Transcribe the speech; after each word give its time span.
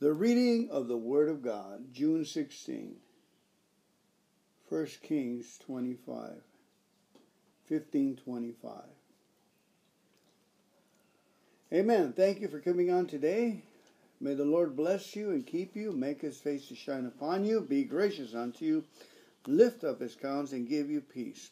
The 0.00 0.12
reading 0.12 0.70
of 0.70 0.86
the 0.86 0.96
Word 0.96 1.28
of 1.28 1.42
God, 1.42 1.92
June 1.92 2.24
16, 2.24 2.94
1 4.68 4.86
Kings 5.02 5.58
25, 5.66 6.14
1525. 7.66 8.72
Amen. 11.72 12.12
Thank 12.12 12.40
you 12.40 12.46
for 12.46 12.60
coming 12.60 12.92
on 12.92 13.06
today. 13.06 13.64
May 14.20 14.34
the 14.34 14.44
Lord 14.44 14.76
bless 14.76 15.16
you 15.16 15.30
and 15.30 15.44
keep 15.44 15.74
you, 15.74 15.90
make 15.90 16.20
his 16.20 16.38
face 16.38 16.68
to 16.68 16.76
shine 16.76 17.06
upon 17.06 17.44
you, 17.44 17.60
be 17.60 17.82
gracious 17.82 18.36
unto 18.36 18.64
you, 18.64 18.84
lift 19.48 19.82
up 19.82 20.00
his 20.00 20.14
countenance, 20.14 20.52
and 20.52 20.68
give 20.68 20.88
you 20.88 21.00
peace. 21.00 21.50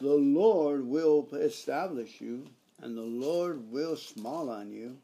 The 0.00 0.14
Lord 0.14 0.86
will 0.86 1.28
establish 1.34 2.22
you, 2.22 2.46
and 2.80 2.96
the 2.96 3.02
Lord 3.02 3.70
will 3.70 3.96
smile 3.96 4.48
on 4.48 4.70
you 4.70 4.96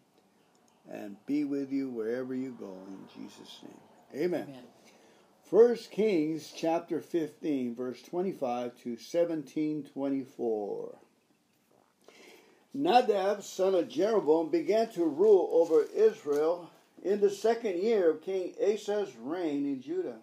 and 0.91 1.16
be 1.27 1.45
with 1.45 1.73
you 1.73 1.91
wherever 1.91 2.34
you 2.34 2.57
go 2.59 2.77
in 2.86 2.98
Jesus' 3.14 3.61
name. 3.62 4.25
Amen. 4.25 4.46
Amen. 4.49 4.62
First 5.50 5.90
Kings 5.90 6.53
chapter 6.54 7.00
15, 7.00 7.75
verse 7.75 8.03
25 8.03 8.76
to 8.82 8.90
1724. 8.90 10.98
Nadab, 12.75 13.43
son 13.43 13.75
of 13.75 13.89
Jeroboam, 13.89 14.50
began 14.50 14.90
to 14.90 15.04
rule 15.04 15.48
over 15.53 15.86
Israel 15.95 16.71
in 17.03 17.20
the 17.20 17.31
second 17.31 17.82
year 17.82 18.11
of 18.11 18.23
King 18.23 18.54
Asa's 18.62 19.17
reign 19.17 19.64
in 19.64 19.81
Judah. 19.81 20.18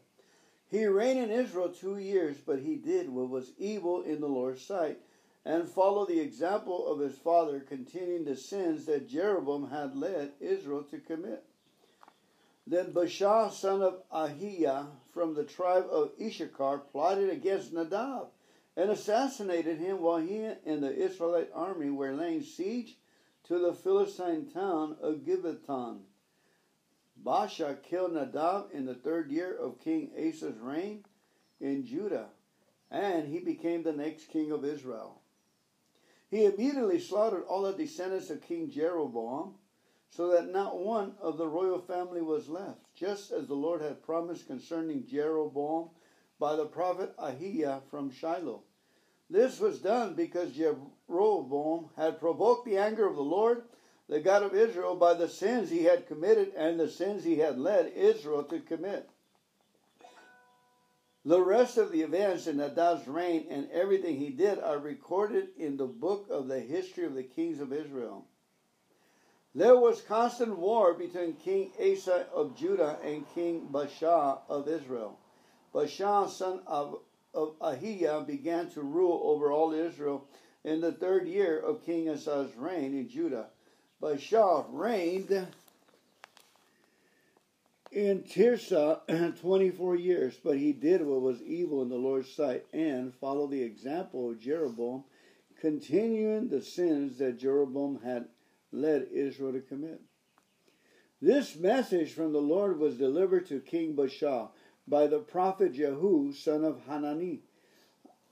He 0.69 0.85
reigned 0.85 1.19
in 1.19 1.31
Israel 1.31 1.69
two 1.69 1.97
years, 1.97 2.37
but 2.45 2.59
he 2.59 2.75
did 2.75 3.09
what 3.09 3.29
was 3.29 3.51
evil 3.57 4.03
in 4.03 4.21
the 4.21 4.27
Lord's 4.27 4.63
sight 4.63 4.99
and 5.45 5.69
follow 5.69 6.05
the 6.05 6.19
example 6.19 6.87
of 6.87 6.99
his 6.99 7.15
father, 7.15 7.59
continuing 7.59 8.25
the 8.25 8.35
sins 8.35 8.85
that 8.85 9.07
Jeroboam 9.07 9.69
had 9.69 9.95
led 9.95 10.31
Israel 10.39 10.83
to 10.89 10.97
commit. 10.97 11.43
Then 12.65 12.93
Baasha, 12.93 13.51
son 13.51 13.83
of 13.83 14.01
Ahiah, 14.09 14.87
from 15.13 15.35
the 15.35 15.43
tribe 15.43 15.85
of 15.91 16.11
Issachar, 16.19 16.79
plotted 16.79 17.29
against 17.29 17.73
Nadab 17.73 18.29
and 18.75 18.89
assassinated 18.89 19.77
him 19.77 20.01
while 20.01 20.17
he 20.17 20.43
and 20.43 20.83
the 20.83 20.93
Israelite 20.93 21.51
army 21.53 21.91
were 21.91 22.13
laying 22.13 22.41
siege 22.41 22.97
to 23.43 23.59
the 23.59 23.73
Philistine 23.73 24.49
town 24.51 24.97
of 25.01 25.23
Gibbethon. 25.23 25.99
Baasha 27.23 27.81
killed 27.83 28.13
Nadab 28.13 28.69
in 28.73 28.85
the 28.85 28.95
third 28.95 29.31
year 29.31 29.55
of 29.55 29.79
King 29.79 30.11
Asa's 30.17 30.57
reign 30.57 31.05
in 31.61 31.85
Judah, 31.85 32.29
and 32.91 33.27
he 33.27 33.39
became 33.39 33.83
the 33.83 33.93
next 33.93 34.25
king 34.29 34.51
of 34.51 34.65
Israel. 34.65 35.21
He 36.35 36.43
immediately 36.43 36.99
slaughtered 36.99 37.45
all 37.45 37.61
the 37.61 37.71
descendants 37.71 38.29
of 38.29 38.41
King 38.41 38.69
Jeroboam, 38.69 39.53
so 40.09 40.27
that 40.31 40.51
not 40.51 40.77
one 40.77 41.15
of 41.21 41.37
the 41.37 41.47
royal 41.47 41.79
family 41.79 42.21
was 42.21 42.49
left, 42.49 42.93
just 42.93 43.31
as 43.31 43.47
the 43.47 43.55
Lord 43.55 43.81
had 43.81 44.03
promised 44.03 44.45
concerning 44.45 45.05
Jeroboam 45.07 45.91
by 46.37 46.57
the 46.57 46.65
prophet 46.65 47.13
Ahijah 47.17 47.83
from 47.89 48.11
Shiloh. 48.11 48.63
This 49.29 49.61
was 49.61 49.79
done 49.79 50.13
because 50.13 50.51
Jeroboam 50.51 51.91
had 51.95 52.19
provoked 52.19 52.65
the 52.65 52.79
anger 52.79 53.07
of 53.07 53.15
the 53.15 53.21
Lord, 53.21 53.63
the 54.09 54.19
God 54.19 54.43
of 54.43 54.53
Israel, 54.53 54.97
by 54.97 55.13
the 55.13 55.29
sins 55.29 55.69
he 55.69 55.85
had 55.85 56.05
committed 56.05 56.51
and 56.57 56.77
the 56.77 56.89
sins 56.89 57.23
he 57.23 57.37
had 57.37 57.57
led 57.57 57.93
Israel 57.93 58.43
to 58.43 58.59
commit. 58.59 59.09
The 61.27 61.41
rest 61.41 61.77
of 61.77 61.91
the 61.91 62.03
events 62.03 62.45
in 62.45 62.57
Nadab's 62.57 63.07
reign 63.07 63.47
and 63.49 63.67
everything 63.71 64.17
he 64.17 64.29
did 64.29 64.59
are 64.59 64.77
recorded 64.77 65.49
in 65.57 65.75
the 65.75 65.87
book 65.87 66.27
of 66.29 66.47
the 66.47 66.59
history 66.59 67.03
of 67.03 67.15
the 67.15 67.23
kings 67.23 67.59
of 67.59 67.73
Israel. 67.73 68.27
There 69.55 69.75
was 69.75 70.01
constant 70.01 70.59
war 70.59 70.93
between 70.93 71.33
King 71.33 71.71
Asa 71.79 72.27
of 72.31 72.55
Judah 72.55 72.99
and 73.03 73.25
King 73.33 73.69
Baasha 73.71 74.41
of 74.47 74.67
Israel. 74.67 75.17
Baasha, 75.73 76.29
son 76.29 76.59
of, 76.67 76.99
of 77.33 77.57
Ahiah, 77.59 78.27
began 78.27 78.69
to 78.71 78.81
rule 78.81 79.21
over 79.23 79.51
all 79.51 79.73
Israel 79.73 80.27
in 80.63 80.79
the 80.79 80.91
third 80.91 81.27
year 81.27 81.57
of 81.57 81.83
King 81.83 82.07
Asa's 82.07 82.55
reign 82.55 82.93
in 82.93 83.09
Judah. 83.09 83.47
Baasha 83.99 84.65
reigned 84.69 85.47
in 87.95 88.23
Tirzah 88.23 89.37
24 89.41 89.95
years, 89.95 90.37
but 90.43 90.57
he 90.57 90.73
did 90.73 91.01
what 91.01 91.21
was 91.21 91.41
evil 91.41 91.81
in 91.81 91.87
the 91.87 91.95
Lord's 91.95 92.29
sight 92.29 92.65
and 92.73 93.15
followed 93.15 93.51
the 93.51 93.63
example 93.63 94.29
of 94.29 94.39
Jeroboam, 94.39 95.05
continuing 95.61 96.49
the 96.49 96.61
sins 96.61 97.17
that 97.19 97.39
Jeroboam 97.39 98.01
had 98.03 98.27
led 98.73 99.07
Israel 99.13 99.53
to 99.53 99.61
commit. 99.61 100.01
This 101.21 101.55
message 101.55 102.11
from 102.11 102.33
the 102.33 102.41
Lord 102.41 102.77
was 102.77 102.97
delivered 102.97 103.45
to 103.47 103.61
King 103.61 103.95
Baasha 103.95 104.49
by 104.85 105.07
the 105.07 105.19
prophet 105.19 105.71
Jehu, 105.71 106.33
son 106.33 106.65
of 106.65 106.81
Hanani. 106.85 107.43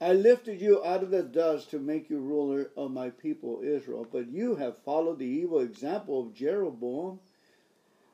I 0.01 0.11
lifted 0.11 0.59
you 0.59 0.83
out 0.83 1.03
of 1.03 1.09
the 1.09 1.23
dust 1.23 1.71
to 1.71 1.79
make 1.79 2.09
you 2.09 2.19
ruler 2.19 2.71
of 2.75 2.91
my 2.91 3.11
people 3.11 3.61
Israel, 3.63 4.05
but 4.11 4.27
you 4.27 4.55
have 4.55 4.77
followed 4.79 5.19
the 5.19 5.25
evil 5.25 5.61
example 5.61 6.21
of 6.21 6.33
Jeroboam 6.33 7.21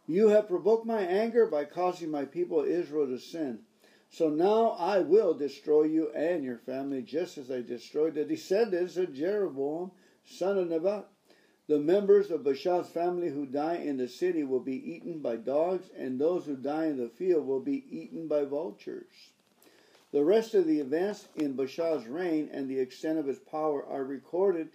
you 0.09 0.29
have 0.29 0.47
provoked 0.47 0.87
my 0.87 1.01
anger 1.01 1.45
by 1.45 1.63
causing 1.63 2.09
my 2.09 2.25
people 2.25 2.63
Israel 2.63 3.05
to 3.05 3.19
sin. 3.19 3.59
So 4.09 4.27
now 4.27 4.69
I 4.71 4.99
will 4.99 5.35
destroy 5.35 5.83
you 5.83 6.09
and 6.13 6.43
your 6.43 6.57
family, 6.57 7.03
just 7.03 7.37
as 7.37 7.51
I 7.51 7.61
destroyed 7.61 8.15
the 8.15 8.25
descendants 8.25 8.97
of 8.97 9.13
Jeroboam, 9.13 9.91
son 10.25 10.57
of 10.57 10.67
Nebat. 10.67 11.05
The 11.67 11.77
members 11.77 12.31
of 12.31 12.41
Baasha's 12.41 12.89
family 12.89 13.29
who 13.29 13.45
die 13.45 13.75
in 13.75 13.97
the 13.97 14.07
city 14.07 14.43
will 14.43 14.61
be 14.61 14.77
eaten 14.93 15.19
by 15.19 15.35
dogs, 15.35 15.91
and 15.95 16.19
those 16.19 16.45
who 16.45 16.55
die 16.55 16.87
in 16.87 16.97
the 16.97 17.09
field 17.09 17.45
will 17.45 17.59
be 17.59 17.85
eaten 17.87 18.27
by 18.27 18.45
vultures. 18.45 19.29
The 20.11 20.23
rest 20.23 20.55
of 20.55 20.65
the 20.65 20.79
events 20.79 21.27
in 21.35 21.55
Baasha's 21.55 22.07
reign 22.07 22.49
and 22.51 22.67
the 22.67 22.79
extent 22.79 23.19
of 23.19 23.27
his 23.27 23.37
power 23.37 23.85
are 23.85 24.03
recorded 24.03 24.69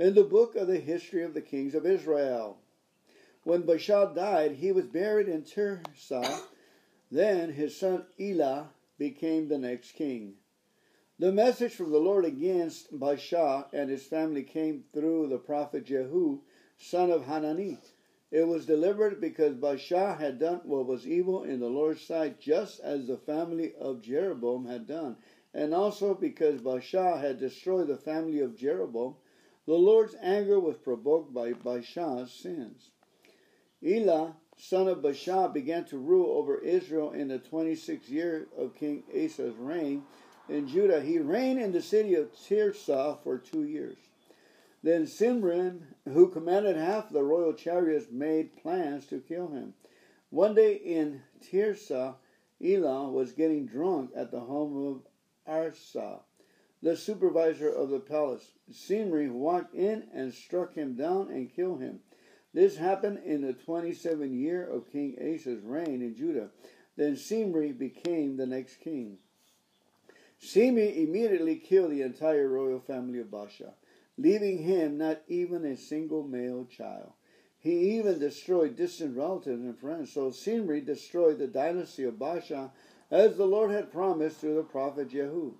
in 0.00 0.14
the 0.14 0.24
book 0.24 0.56
of 0.56 0.66
the 0.66 0.80
history 0.80 1.22
of 1.22 1.34
the 1.34 1.40
kings 1.40 1.76
of 1.76 1.86
Israel. 1.86 2.58
When 3.42 3.62
Baasha 3.62 4.14
died, 4.14 4.56
he 4.56 4.70
was 4.70 4.86
buried 4.86 5.28
in 5.28 5.44
Tirzah. 5.44 6.42
Then 7.10 7.52
his 7.52 7.74
son 7.74 8.04
Elah 8.20 8.70
became 8.98 9.48
the 9.48 9.56
next 9.56 9.92
king. 9.92 10.34
The 11.18 11.32
message 11.32 11.74
from 11.74 11.90
the 11.90 11.98
Lord 11.98 12.24
against 12.24 12.98
Baasha 12.98 13.66
and 13.72 13.88
his 13.88 14.04
family 14.04 14.42
came 14.42 14.84
through 14.92 15.28
the 15.28 15.38
prophet 15.38 15.84
Jehu, 15.84 16.40
son 16.76 17.10
of 17.10 17.24
Hanani. 17.24 17.78
It 18.30 18.46
was 18.46 18.66
delivered 18.66 19.20
because 19.20 19.56
Baasha 19.56 20.18
had 20.18 20.38
done 20.38 20.60
what 20.64 20.86
was 20.86 21.06
evil 21.06 21.42
in 21.42 21.60
the 21.60 21.68
Lord's 21.68 22.02
sight, 22.02 22.40
just 22.40 22.78
as 22.80 23.06
the 23.06 23.16
family 23.16 23.74
of 23.74 24.02
Jeroboam 24.02 24.66
had 24.66 24.86
done, 24.86 25.16
and 25.52 25.74
also 25.74 26.14
because 26.14 26.60
Baasha 26.60 27.20
had 27.20 27.40
destroyed 27.40 27.88
the 27.88 27.96
family 27.96 28.40
of 28.40 28.56
Jeroboam. 28.56 29.16
The 29.66 29.74
Lord's 29.74 30.14
anger 30.20 30.60
was 30.60 30.76
provoked 30.76 31.32
by 31.32 31.54
Baasha's 31.54 32.32
sins. 32.32 32.90
Elah, 33.82 34.36
son 34.56 34.88
of 34.88 34.98
Baasha, 34.98 35.52
began 35.52 35.84
to 35.86 35.98
rule 35.98 36.36
over 36.36 36.58
Israel 36.58 37.12
in 37.12 37.28
the 37.28 37.38
26th 37.38 38.10
year 38.10 38.46
of 38.56 38.74
King 38.74 39.02
Asa's 39.14 39.56
reign. 39.56 40.04
In 40.48 40.68
Judah, 40.68 41.00
he 41.00 41.18
reigned 41.18 41.60
in 41.60 41.72
the 41.72 41.80
city 41.80 42.14
of 42.14 42.32
Tirzah 42.32 43.18
for 43.22 43.38
two 43.38 43.64
years. 43.64 43.96
Then 44.82 45.06
Zimri, 45.06 45.80
who 46.06 46.28
commanded 46.28 46.76
half 46.76 47.10
the 47.10 47.22
royal 47.22 47.52
chariots, 47.52 48.10
made 48.10 48.56
plans 48.56 49.06
to 49.06 49.20
kill 49.20 49.48
him. 49.48 49.74
One 50.30 50.54
day 50.54 50.74
in 50.74 51.22
Tirzah, 51.40 52.16
Elah 52.62 53.10
was 53.10 53.32
getting 53.32 53.66
drunk 53.66 54.10
at 54.14 54.30
the 54.30 54.40
home 54.40 54.76
of 54.86 55.02
Arza, 55.50 56.20
the 56.82 56.96
supervisor 56.96 57.68
of 57.68 57.88
the 57.88 58.00
palace. 58.00 58.52
Zimri 58.72 59.30
walked 59.30 59.74
in 59.74 60.08
and 60.12 60.32
struck 60.32 60.74
him 60.74 60.94
down 60.94 61.30
and 61.30 61.54
killed 61.54 61.80
him. 61.80 62.00
This 62.52 62.76
happened 62.76 63.20
in 63.24 63.42
the 63.42 63.54
27th 63.54 64.36
year 64.36 64.66
of 64.66 64.90
King 64.90 65.16
Asa's 65.20 65.62
reign 65.62 66.02
in 66.02 66.16
Judah. 66.16 66.50
Then 66.96 67.16
Zimri 67.16 67.72
became 67.72 68.36
the 68.36 68.46
next 68.46 68.76
king. 68.76 69.18
Zimri 70.44 71.02
immediately 71.02 71.56
killed 71.56 71.92
the 71.92 72.02
entire 72.02 72.48
royal 72.48 72.80
family 72.80 73.20
of 73.20 73.28
Baasha, 73.28 73.74
leaving 74.18 74.58
him 74.58 74.98
not 74.98 75.22
even 75.28 75.64
a 75.64 75.76
single 75.76 76.24
male 76.24 76.64
child. 76.64 77.12
He 77.58 77.98
even 77.98 78.18
destroyed 78.18 78.74
distant 78.74 79.16
relatives 79.16 79.62
and 79.62 79.78
friends. 79.78 80.12
So 80.12 80.30
Zimri 80.30 80.80
destroyed 80.80 81.38
the 81.38 81.46
dynasty 81.46 82.04
of 82.04 82.14
Baasha 82.14 82.70
as 83.10 83.36
the 83.36 83.46
Lord 83.46 83.70
had 83.70 83.92
promised 83.92 84.38
through 84.38 84.56
the 84.56 84.62
prophet 84.62 85.10
Jehu. 85.10 85.52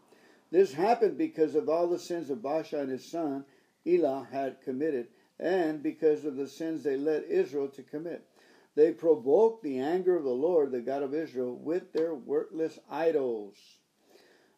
This 0.51 0.73
happened 0.73 1.19
because 1.19 1.55
of 1.55 1.69
all 1.69 1.87
the 1.87 1.99
sins 1.99 2.31
of 2.31 2.39
Baasha 2.39 2.81
and 2.81 2.91
his 2.91 3.05
son 3.05 3.45
Elah 3.87 4.27
had 4.33 4.63
committed 4.63 5.09
and 5.41 5.83
because 5.83 6.25
of 6.25 6.37
the 6.37 6.49
sins 6.49 6.83
they 6.83 6.97
led 6.97 7.25
Israel 7.25 7.69
to 7.69 7.83
commit. 7.83 8.27
They 8.75 8.93
provoked 8.93 9.63
the 9.63 9.79
anger 9.79 10.17
of 10.17 10.25
the 10.25 10.31
Lord, 10.31 10.71
the 10.71 10.81
God 10.81 11.03
of 11.03 11.15
Israel, 11.15 11.57
with 11.57 11.93
their 11.93 12.15
worthless 12.15 12.79
idols. 12.89 13.57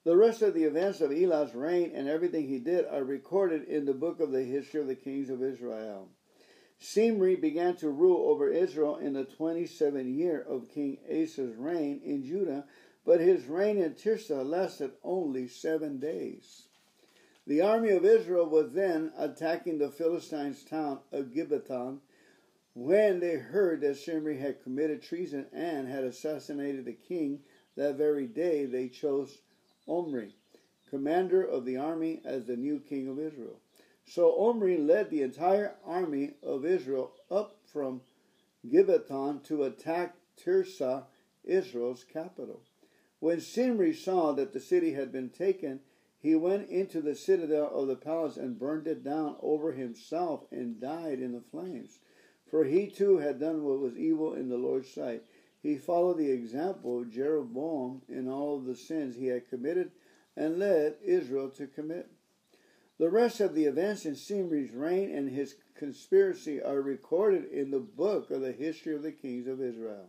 The 0.04 0.16
rest 0.16 0.42
of 0.42 0.54
the 0.54 0.64
events 0.64 1.00
of 1.00 1.12
Elah's 1.12 1.54
reign 1.54 1.92
and 1.94 2.08
everything 2.08 2.48
he 2.48 2.58
did 2.58 2.84
are 2.86 3.04
recorded 3.04 3.64
in 3.64 3.84
the 3.84 3.94
book 3.94 4.20
of 4.20 4.32
the 4.32 4.42
history 4.42 4.80
of 4.80 4.88
the 4.88 4.96
kings 4.96 5.30
of 5.30 5.42
Israel. 5.42 6.08
Zimri 6.82 7.36
began 7.36 7.76
to 7.76 7.88
rule 7.88 8.28
over 8.28 8.48
Israel 8.48 8.96
in 8.96 9.12
the 9.12 9.24
27th 9.24 10.12
year 10.12 10.40
of 10.40 10.68
King 10.68 10.98
Asa's 11.08 11.54
reign 11.54 12.00
in 12.04 12.24
Judah, 12.24 12.66
but 13.04 13.20
his 13.20 13.46
reign 13.46 13.78
in 13.78 13.94
Tirzah 13.94 14.42
lasted 14.42 14.90
only 15.04 15.46
seven 15.46 16.00
days. 16.00 16.64
The 17.46 17.60
army 17.60 17.90
of 17.90 18.04
Israel 18.04 18.46
was 18.48 18.72
then 18.72 19.12
attacking 19.18 19.78
the 19.78 19.90
Philistines' 19.90 20.62
town 20.64 21.00
of 21.10 21.32
Gibbethon 21.32 22.00
when 22.74 23.18
they 23.18 23.34
heard 23.34 23.80
that 23.80 23.96
Zimri 23.96 24.38
had 24.38 24.62
committed 24.62 25.02
treason 25.02 25.46
and 25.52 25.88
had 25.88 26.04
assassinated 26.04 26.84
the 26.84 26.92
king. 26.92 27.40
That 27.74 27.96
very 27.96 28.26
day 28.26 28.66
they 28.66 28.88
chose 28.88 29.40
Omri, 29.88 30.36
commander 30.88 31.42
of 31.42 31.64
the 31.64 31.78
army, 31.78 32.20
as 32.24 32.46
the 32.46 32.56
new 32.56 32.78
king 32.78 33.08
of 33.08 33.18
Israel. 33.18 33.60
So 34.04 34.38
Omri 34.38 34.76
led 34.76 35.10
the 35.10 35.22
entire 35.22 35.74
army 35.84 36.34
of 36.42 36.64
Israel 36.64 37.12
up 37.30 37.56
from 37.64 38.02
Gibbethon 38.68 39.42
to 39.44 39.64
attack 39.64 40.14
Tirzah, 40.36 41.06
Israel's 41.44 42.04
capital. 42.04 42.62
When 43.18 43.40
Zimri 43.40 43.94
saw 43.94 44.32
that 44.32 44.52
the 44.52 44.60
city 44.60 44.92
had 44.92 45.10
been 45.10 45.30
taken, 45.30 45.80
he 46.22 46.36
went 46.36 46.70
into 46.70 47.00
the 47.00 47.16
citadel 47.16 47.68
of 47.74 47.88
the 47.88 47.96
palace 47.96 48.36
and 48.36 48.56
burned 48.56 48.86
it 48.86 49.02
down 49.02 49.34
over 49.42 49.72
himself 49.72 50.44
and 50.52 50.80
died 50.80 51.18
in 51.18 51.32
the 51.32 51.40
flames. 51.40 51.98
For 52.48 52.62
he 52.62 52.86
too 52.86 53.18
had 53.18 53.40
done 53.40 53.64
what 53.64 53.80
was 53.80 53.96
evil 53.96 54.32
in 54.32 54.48
the 54.48 54.56
Lord's 54.56 54.88
sight. 54.88 55.24
He 55.60 55.76
followed 55.76 56.18
the 56.18 56.30
example 56.30 57.00
of 57.00 57.10
Jeroboam 57.10 58.02
in 58.08 58.28
all 58.28 58.56
of 58.56 58.66
the 58.66 58.76
sins 58.76 59.16
he 59.16 59.26
had 59.26 59.48
committed 59.48 59.90
and 60.36 60.60
led 60.60 60.94
Israel 61.02 61.50
to 61.50 61.66
commit. 61.66 62.08
The 62.98 63.10
rest 63.10 63.40
of 63.40 63.56
the 63.56 63.64
events 63.64 64.06
in 64.06 64.14
Zimri's 64.14 64.72
reign 64.72 65.10
and 65.10 65.28
his 65.28 65.56
conspiracy 65.74 66.62
are 66.62 66.80
recorded 66.80 67.46
in 67.46 67.72
the 67.72 67.80
book 67.80 68.30
of 68.30 68.42
the 68.42 68.52
history 68.52 68.94
of 68.94 69.02
the 69.02 69.10
kings 69.10 69.48
of 69.48 69.60
Israel. 69.60 70.06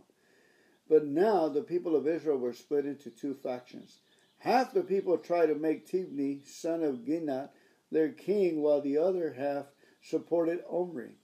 But 0.88 1.08
now 1.08 1.50
the 1.50 1.64
people 1.64 1.96
of 1.96 2.08
Israel 2.08 2.38
were 2.38 2.54
split 2.54 2.86
into 2.86 3.10
two 3.10 3.34
factions. 3.34 3.98
Half 4.44 4.74
the 4.74 4.84
people 4.84 5.18
tried 5.18 5.46
to 5.46 5.56
make 5.56 5.88
Tibni, 5.88 6.46
son 6.46 6.84
of 6.84 7.06
Ginath, 7.06 7.52
their 7.92 8.10
king, 8.10 8.62
while 8.62 8.82
the 8.82 8.98
other 8.98 9.32
half 9.32 9.68
supported 10.02 10.62
Omri. 10.70 11.16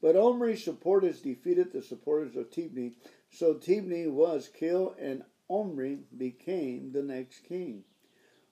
But 0.00 0.14
Omri's 0.14 0.62
supporters 0.62 1.20
defeated 1.20 1.72
the 1.72 1.82
supporters 1.82 2.36
of 2.36 2.50
Tibni, 2.50 2.94
so 3.32 3.54
Tibni 3.54 4.08
was 4.08 4.46
killed 4.46 4.94
and 4.96 5.24
Omri 5.50 6.04
became 6.16 6.92
the 6.92 7.02
next 7.02 7.40
king. 7.40 7.82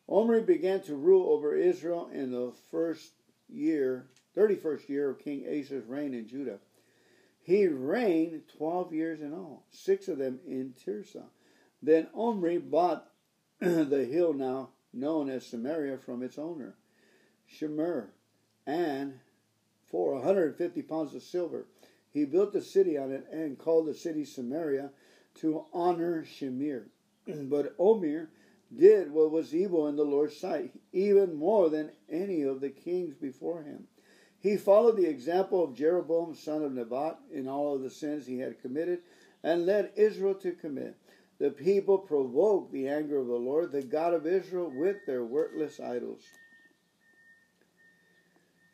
Omri 0.08 0.43
began 0.43 0.81
to 0.82 0.96
rule 0.96 1.31
over 1.31 1.55
Israel 1.55 2.11
in 2.12 2.32
the 2.32 2.52
first 2.73 3.12
year, 3.49 4.08
31st 4.37 4.88
year 4.88 5.11
of 5.11 5.20
King 5.20 5.46
Asa's 5.49 5.87
reign 5.87 6.14
in 6.14 6.26
Judah. 6.26 6.58
He 7.43 7.69
reigned 7.69 8.43
12 8.58 8.93
years 8.93 9.20
in 9.20 9.32
all, 9.32 9.67
six 9.70 10.08
of 10.08 10.19
them 10.19 10.40
in 10.44 10.75
Tirzah. 10.84 11.28
Then 11.81 12.08
Omri 12.12 12.58
bought 12.58 13.12
the 13.61 14.05
hill 14.05 14.35
now 14.35 14.70
known 14.93 15.31
as 15.31 15.47
Samaria 15.47 15.97
from 15.99 16.23
its 16.23 16.38
owner, 16.38 16.75
Shemer, 17.50 18.08
and 18.67 19.20
for 19.91 20.14
150 20.14 20.82
pounds 20.82 21.14
of 21.14 21.23
silver. 21.23 21.67
He 22.11 22.25
built 22.25 22.55
a 22.55 22.61
city 22.61 22.99
on 22.99 23.12
it 23.12 23.26
and 23.32 23.58
called 23.58 23.87
the 23.87 23.94
city 23.94 24.25
Samaria 24.25 24.91
to 25.37 25.64
honor 25.73 26.25
Shemer. 26.25 26.85
but 27.26 27.76
Omir 27.79 28.29
did 28.75 29.11
what 29.12 29.31
was 29.31 29.55
evil 29.55 29.87
in 29.87 29.97
the 29.97 30.05
Lord's 30.05 30.37
sight, 30.37 30.73
even 30.93 31.35
more 31.35 31.70
than 31.70 31.93
any 32.11 32.43
of 32.43 32.61
the 32.61 32.70
kings 32.70 33.14
before 33.14 33.62
him. 33.62 33.87
He 34.38 34.56
followed 34.56 34.97
the 34.97 35.09
example 35.09 35.64
of 35.64 35.75
Jeroboam, 35.75 36.35
son 36.35 36.62
of 36.62 36.73
Nebat, 36.73 37.19
in 37.32 37.49
all 37.49 37.75
of 37.75 37.82
the 37.82 37.91
sins 37.91 38.26
he 38.26 38.38
had 38.38 38.61
committed, 38.61 39.00
and 39.43 39.64
led 39.64 39.93
Israel 39.97 40.35
to 40.37 40.52
commit. 40.52 40.97
The 41.38 41.50
people 41.50 41.99
provoked 41.99 42.73
the 42.73 42.88
anger 42.88 43.19
of 43.19 43.27
the 43.27 43.35
Lord, 43.35 43.73
the 43.73 43.83
God 43.83 44.15
of 44.15 44.27
Israel, 44.27 44.71
with 44.75 45.05
their 45.06 45.25
worthless 45.25 45.79
idols. 45.81 46.23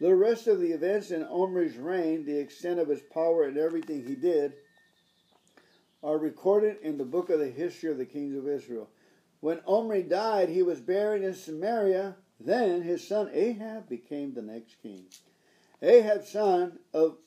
The 0.01 0.15
rest 0.15 0.47
of 0.47 0.61
the 0.61 0.73
events 0.73 1.11
in 1.11 1.23
Omri's 1.25 1.77
reign, 1.77 2.25
the 2.25 2.39
extent 2.39 2.81
of 2.81 2.89
his 2.89 3.03
power 3.03 3.45
and 3.45 3.57
everything 3.57 4.05
he 4.05 4.15
did, 4.15 4.55
are 6.03 6.19
recorded 6.19 6.79
in 6.83 6.99
the 6.99 7.05
book 7.05 7.31
of 7.31 7.39
the 7.39 7.51
history 7.51 7.91
of 7.91 7.99
the 7.99 8.07
kings 8.07 8.37
of 8.37 8.49
Israel. 8.49 8.89
When 9.41 9.61
Omri 9.67 10.03
died, 10.03 10.49
he 10.49 10.63
was 10.63 10.81
buried 10.81 11.23
in 11.23 11.35
Samaria. 11.35 12.17
Then 12.41 12.83
his 12.83 13.07
son 13.07 13.31
Ahab 13.33 13.89
became 13.89 14.35
the 14.35 14.43
next 14.43 14.77
king. 14.83 15.05
Ahab, 15.81 16.25
son 16.25 16.79
of 16.93 17.19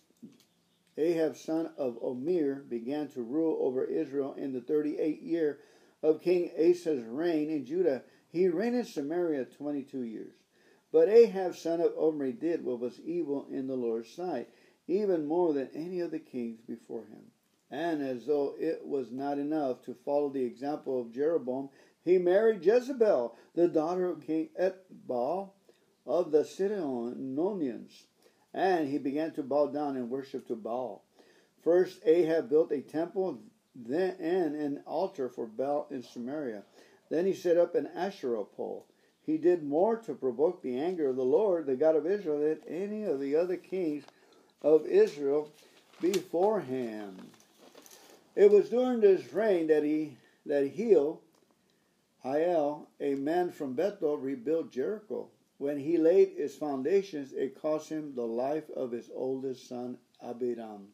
Ahab, 0.97 1.36
son 1.36 1.71
of 1.77 2.01
Omir, 2.01 2.68
began 2.69 3.09
to 3.09 3.21
rule 3.21 3.57
over 3.59 3.83
Israel 3.83 4.33
in 4.36 4.53
the 4.53 4.62
38th 4.62 5.21
year 5.21 5.59
of 6.01 6.21
King 6.21 6.51
Asa's 6.57 7.03
reign 7.03 7.50
in 7.50 7.65
Judah. 7.65 8.03
He 8.30 8.47
reigned 8.47 8.75
in 8.75 8.86
Samaria 8.86 9.45
22 9.45 10.03
years. 10.03 10.36
But 10.92 11.09
Ahab, 11.09 11.56
son 11.56 11.81
of 11.81 11.97
Omri, 11.97 12.31
did 12.31 12.63
what 12.63 12.80
was 12.80 13.01
evil 13.01 13.47
in 13.51 13.68
the 13.68 13.75
Lord's 13.75 14.09
sight, 14.09 14.50
even 14.88 15.25
more 15.25 15.51
than 15.51 15.69
any 15.74 16.00
of 16.00 16.12
the 16.12 16.19
kings 16.19 16.62
before 16.62 17.06
him. 17.06 17.31
And 17.69 18.01
as 18.01 18.25
though 18.25 18.56
it 18.57 18.86
was 18.86 19.12
not 19.12 19.38
enough 19.38 19.81
to 19.83 19.94
follow 19.94 20.30
the 20.30 20.44
example 20.44 21.01
of 21.01 21.12
Jeroboam, 21.12 21.69
he 22.03 22.18
married 22.18 22.63
Jezebel, 22.63 23.36
the 23.56 23.68
daughter 23.68 24.06
of 24.06 24.21
King 24.21 24.50
Etbaal 24.57 25.50
of 26.06 26.31
the 26.31 26.45
Sidonians 26.45 28.06
and 28.56 28.88
he 28.88 28.98
began 28.98 29.31
to 29.31 29.44
bow 29.44 29.68
down 29.68 29.98
and 29.98 30.10
worship 30.10 30.48
to 30.48 30.56
Baal. 30.56 31.04
First, 31.62 32.00
Ahab 32.06 32.50
built 32.50 32.72
a 32.72 32.80
temple 32.80 33.40
then, 33.75 34.16
and 34.19 34.56
an 34.56 34.81
altar 34.88 35.28
for 35.28 35.46
Baal 35.46 35.88
in 35.92 36.02
Samaria. 36.02 36.63
Then 37.10 37.25
he 37.25 37.34
set 37.34 37.57
up 37.57 37.75
an 37.75 37.88
Asherah 37.94 38.46
pole. 38.46 38.86
He 39.25 39.38
did 39.38 39.63
more 39.63 39.98
to 39.98 40.13
provoke 40.13 40.62
the 40.62 40.80
anger 40.80 41.10
of 41.10 41.18
the 41.18 41.24
Lord, 41.24 41.66
the 41.66 41.75
God 41.75 41.96
of 41.96 42.07
Israel, 42.07 42.40
than 42.40 42.60
any 42.68 43.04
of 43.04 43.19
the 43.19 43.36
other 43.36 43.57
kings 43.57 44.06
of 44.62 44.86
Israel 44.86 45.51
before 46.00 46.62
him. 46.62 47.18
It 48.36 48.51
was 48.51 48.69
during 48.69 49.01
this 49.01 49.34
reign 49.34 49.68
that 49.68 49.84
he 49.84 50.18
that 50.46 50.78
Hiel, 50.78 51.19
Hiel, 52.24 52.86
a 53.01 53.16
man 53.16 53.51
from 53.51 53.74
Bethel, 53.74 54.18
rebuilt 54.18 54.72
Jericho. 54.72 55.28
When 55.57 55.80
he 55.80 55.98
laid 55.98 56.34
its 56.38 56.56
foundations, 56.56 57.31
it 57.31 57.60
cost 57.62 57.90
him 57.90 58.13
the 58.13 58.25
life 58.25 58.69
of 58.72 58.92
his 58.92 59.10
oldest 59.13 59.68
son, 59.68 59.98
Abiram. 60.22 60.90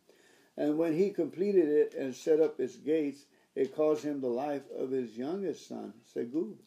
And 0.56 0.78
when 0.78 0.94
he 0.94 1.10
completed 1.10 1.68
it 1.68 1.94
and 1.96 2.14
set 2.14 2.40
up 2.40 2.60
its 2.60 2.76
gates, 2.76 3.26
it 3.56 3.76
cost 3.76 4.04
him 4.04 4.22
the 4.22 4.30
life 4.30 4.64
of 4.78 4.92
his 4.92 5.18
youngest 5.18 5.68
son, 5.68 5.94
Segub. 6.16 6.58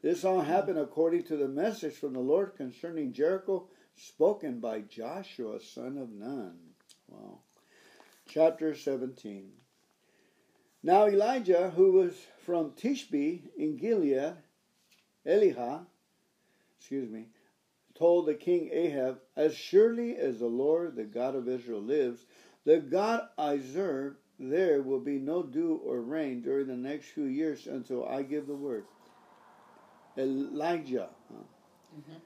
This 0.00 0.24
all 0.24 0.40
happened 0.40 0.78
according 0.78 1.24
to 1.24 1.36
the 1.36 1.48
message 1.48 1.94
from 1.94 2.12
the 2.12 2.20
Lord 2.20 2.54
concerning 2.56 3.12
Jericho, 3.12 3.68
spoken 3.96 4.60
by 4.60 4.80
Joshua, 4.82 5.60
son 5.60 5.98
of 5.98 6.10
Nun. 6.10 6.56
Wow. 7.08 7.40
Chapter 8.26 8.74
17. 8.74 9.50
Now 10.82 11.08
Elijah, 11.08 11.70
who 11.70 11.92
was 11.92 12.14
from 12.44 12.70
Tishbe 12.72 13.42
in 13.56 13.76
Gilead, 13.76 14.34
Elihah, 15.26 15.86
excuse 16.78 17.10
me, 17.10 17.26
told 17.94 18.26
the 18.26 18.34
king 18.34 18.70
Ahab, 18.72 19.20
As 19.36 19.54
surely 19.54 20.16
as 20.16 20.38
the 20.38 20.46
Lord, 20.46 20.96
the 20.96 21.04
God 21.04 21.34
of 21.34 21.48
Israel, 21.48 21.80
lives, 21.80 22.24
the 22.64 22.78
God 22.78 23.28
I 23.36 23.58
serve, 23.58 24.16
there 24.38 24.82
will 24.82 25.00
be 25.00 25.18
no 25.18 25.42
dew 25.42 25.80
or 25.84 26.00
rain 26.00 26.42
during 26.42 26.68
the 26.68 26.76
next 26.76 27.06
few 27.06 27.24
years 27.24 27.66
until 27.66 28.06
I 28.06 28.22
give 28.22 28.46
the 28.46 28.54
word. 28.54 28.84
Elijah. 30.16 31.10
Mm-hmm. 31.32 32.18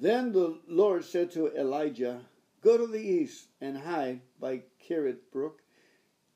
Then 0.00 0.32
the 0.32 0.58
Lord 0.66 1.04
said 1.04 1.30
to 1.32 1.54
Elijah, 1.56 2.20
Go 2.62 2.78
to 2.78 2.86
the 2.86 3.00
east 3.00 3.48
and 3.60 3.76
hide 3.76 4.20
by 4.40 4.62
Kerith 4.88 5.20
Brook, 5.32 5.62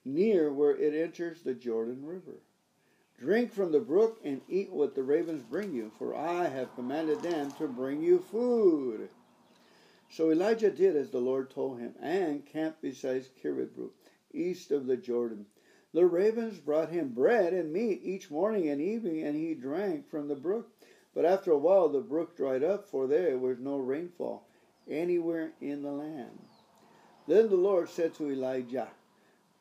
near 0.05 0.53
where 0.53 0.77
it 0.77 0.95
enters 0.95 1.43
the 1.43 1.55
Jordan 1.55 2.05
River. 2.05 2.41
Drink 3.19 3.53
from 3.53 3.73
the 3.73 3.81
brook 3.81 4.21
and 4.23 4.43
eat 4.49 4.71
what 4.71 4.95
the 4.95 5.03
ravens 5.03 5.43
bring 5.43 5.75
you, 5.75 5.91
for 5.99 6.15
I 6.15 6.47
have 6.47 6.77
commanded 6.77 7.21
them 7.21 7.51
to 7.59 7.67
bring 7.67 8.01
you 8.01 8.21
food. 8.21 9.09
So 10.09 10.31
Elijah 10.31 10.71
did 10.71 10.95
as 10.95 11.11
the 11.11 11.21
Lord 11.21 11.51
told 11.51 11.81
him, 11.81 11.97
and 12.01 12.47
camped 12.47 12.81
beside 12.81 13.27
Brook, 13.43 13.93
east 14.33 14.71
of 14.71 14.87
the 14.87 14.97
Jordan. 14.97 15.47
The 15.93 16.07
ravens 16.07 16.61
brought 16.61 16.91
him 16.91 17.09
bread 17.09 17.53
and 17.53 17.73
meat 17.73 18.03
each 18.05 18.31
morning 18.31 18.69
and 18.69 18.81
evening, 18.81 19.25
and 19.25 19.35
he 19.35 19.53
drank 19.53 20.09
from 20.09 20.29
the 20.29 20.37
brook. 20.37 20.71
But 21.13 21.25
after 21.25 21.51
a 21.51 21.59
while 21.59 21.89
the 21.89 22.01
brook 22.01 22.37
dried 22.37 22.63
up, 22.63 22.87
for 22.87 23.09
there 23.09 23.37
was 23.37 23.59
no 23.59 23.79
rainfall 23.79 24.47
anywhere 24.87 25.55
in 25.61 25.83
the 25.83 25.91
land. 25.91 26.39
Then 27.27 27.49
the 27.49 27.57
Lord 27.57 27.89
said 27.89 28.15
to 28.15 28.31
Elijah, 28.31 28.91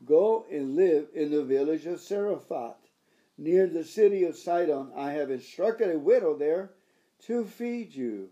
Go 0.05 0.45
and 0.51 0.75
live 0.75 1.07
in 1.15 1.31
the 1.31 1.43
village 1.43 1.87
of 1.87 1.99
Zarephath 1.99 2.86
near 3.37 3.67
the 3.67 3.83
city 3.83 4.23
of 4.23 4.35
Sidon. 4.35 4.91
I 4.95 5.11
have 5.11 5.29
instructed 5.29 5.93
a 5.93 5.99
widow 5.99 6.35
there 6.35 6.71
to 7.25 7.45
feed 7.45 7.93
you. 7.93 8.29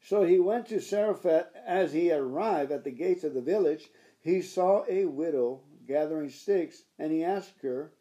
So 0.00 0.24
he 0.24 0.38
went 0.38 0.66
to 0.68 0.80
Zarephath. 0.80 1.48
As 1.66 1.92
he 1.92 2.12
arrived 2.12 2.72
at 2.72 2.84
the 2.84 2.90
gates 2.90 3.24
of 3.24 3.34
the 3.34 3.40
village, 3.40 3.90
he 4.20 4.42
saw 4.42 4.84
a 4.88 5.04
widow 5.06 5.62
gathering 5.86 6.30
sticks, 6.30 6.82
and 6.98 7.12
he 7.12 7.24
asked 7.24 7.60
her, 7.62 7.92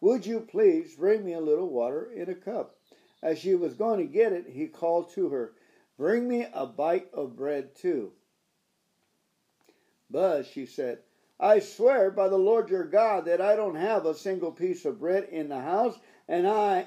Would 0.00 0.26
you 0.26 0.40
please 0.40 0.94
bring 0.94 1.24
me 1.24 1.32
a 1.32 1.40
little 1.40 1.68
water 1.68 2.10
in 2.10 2.28
a 2.28 2.34
cup? 2.34 2.76
As 3.22 3.38
she 3.38 3.54
was 3.54 3.74
going 3.74 3.98
to 3.98 4.12
get 4.12 4.32
it, 4.32 4.48
he 4.48 4.66
called 4.66 5.10
to 5.10 5.30
her, 5.30 5.54
Bring 5.96 6.28
me 6.28 6.46
a 6.52 6.66
bite 6.66 7.08
of 7.12 7.36
bread 7.36 7.74
too. 7.74 8.12
But 10.10 10.46
she 10.46 10.66
said, 10.66 11.03
I 11.40 11.58
swear 11.58 12.10
by 12.10 12.28
the 12.28 12.38
Lord 12.38 12.70
your 12.70 12.84
God 12.84 13.24
that 13.24 13.40
I 13.40 13.56
don't 13.56 13.74
have 13.74 14.06
a 14.06 14.14
single 14.14 14.52
piece 14.52 14.84
of 14.84 15.00
bread 15.00 15.24
in 15.24 15.48
the 15.48 15.60
house, 15.60 15.98
and 16.28 16.46
I 16.46 16.86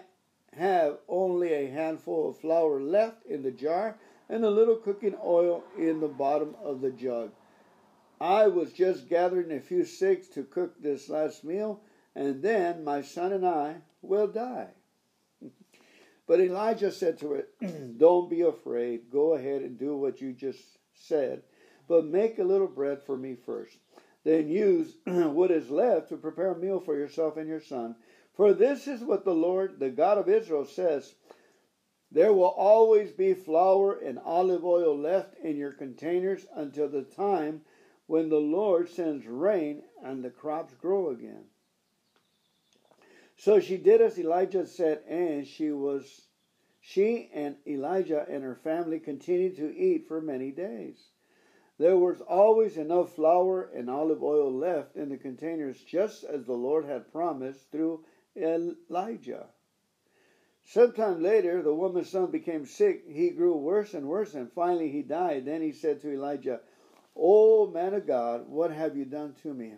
have 0.53 0.99
only 1.07 1.53
a 1.53 1.69
handful 1.69 2.29
of 2.29 2.37
flour 2.37 2.79
left 2.79 3.25
in 3.25 3.43
the 3.43 3.51
jar 3.51 3.97
and 4.29 4.43
a 4.43 4.49
little 4.49 4.77
cooking 4.77 5.15
oil 5.23 5.63
in 5.77 5.99
the 5.99 6.07
bottom 6.07 6.55
of 6.63 6.81
the 6.81 6.91
jug. 6.91 7.31
I 8.19 8.47
was 8.47 8.73
just 8.73 9.09
gathering 9.09 9.51
a 9.51 9.59
few 9.59 9.83
sticks 9.83 10.27
to 10.29 10.43
cook 10.43 10.81
this 10.81 11.09
last 11.09 11.43
meal, 11.43 11.81
and 12.15 12.41
then 12.41 12.83
my 12.83 13.01
son 13.01 13.31
and 13.33 13.45
I 13.45 13.81
will 14.01 14.27
die. 14.27 14.69
But 16.25 16.41
Elijah 16.41 16.91
said 16.91 17.19
to 17.19 17.31
her, 17.31 17.47
Don't 17.97 18.29
be 18.29 18.41
afraid. 18.41 19.09
Go 19.09 19.35
ahead 19.35 19.61
and 19.61 19.79
do 19.79 19.95
what 19.95 20.19
you 20.19 20.33
just 20.33 20.61
said, 20.93 21.43
but 21.87 22.03
make 22.03 22.37
a 22.37 22.43
little 22.43 22.67
bread 22.67 23.01
for 23.01 23.15
me 23.15 23.35
first. 23.35 23.77
Then 24.27 24.49
use 24.49 24.97
what 25.05 25.51
is 25.51 25.71
left 25.71 26.09
to 26.09 26.17
prepare 26.17 26.51
a 26.51 26.57
meal 26.59 26.81
for 26.81 26.97
yourself 26.97 27.37
and 27.37 27.47
your 27.47 27.61
son. 27.61 27.95
For 28.33 28.51
this 28.51 28.85
is 28.85 29.01
what 29.01 29.23
the 29.23 29.33
Lord, 29.33 29.79
the 29.79 29.89
God 29.89 30.17
of 30.17 30.27
Israel, 30.27 30.65
says 30.65 31.15
There 32.11 32.33
will 32.33 32.43
always 32.49 33.13
be 33.13 33.33
flour 33.33 33.97
and 33.97 34.19
olive 34.19 34.65
oil 34.65 34.97
left 34.97 35.37
in 35.37 35.55
your 35.55 35.71
containers 35.71 36.45
until 36.53 36.89
the 36.89 37.03
time 37.03 37.61
when 38.07 38.27
the 38.27 38.41
Lord 38.41 38.89
sends 38.89 39.25
rain 39.25 39.83
and 40.03 40.21
the 40.21 40.29
crops 40.29 40.73
grow 40.73 41.09
again. 41.09 41.45
So 43.37 43.61
she 43.61 43.77
did 43.77 44.01
as 44.01 44.19
Elijah 44.19 44.67
said, 44.67 45.03
and 45.07 45.47
she 45.47 45.71
was 45.71 46.23
she 46.81 47.29
and 47.33 47.55
Elijah 47.65 48.25
and 48.29 48.43
her 48.43 48.55
family 48.55 48.99
continued 48.99 49.55
to 49.55 49.73
eat 49.73 50.05
for 50.05 50.19
many 50.19 50.51
days. 50.51 51.11
There 51.79 51.97
was 51.97 52.21
always 52.21 52.77
enough 52.77 53.13
flour 53.13 53.69
and 53.73 53.89
olive 53.89 54.23
oil 54.23 54.51
left 54.51 54.95
in 54.95 55.09
the 55.09 55.17
containers, 55.17 55.81
just 55.81 56.23
as 56.23 56.45
the 56.45 56.53
Lord 56.53 56.85
had 56.85 57.11
promised 57.11 57.71
through 57.71 58.03
Elijah. 58.35 59.47
Sometime 60.63 61.21
later, 61.21 61.61
the 61.61 61.73
woman's 61.73 62.09
son 62.09 62.31
became 62.31 62.65
sick. 62.65 63.05
He 63.07 63.29
grew 63.29 63.55
worse 63.55 63.93
and 63.93 64.07
worse, 64.07 64.33
and 64.33 64.51
finally 64.51 64.89
he 64.89 65.01
died. 65.01 65.45
Then 65.45 65.61
he 65.61 65.71
said 65.71 66.01
to 66.01 66.11
Elijah, 66.11 66.61
O 67.15 67.67
man 67.67 67.93
of 67.93 68.05
God, 68.05 68.49
what 68.49 68.71
have 68.71 68.97
you 68.97 69.05
done 69.05 69.33
to 69.43 69.53
me? 69.53 69.73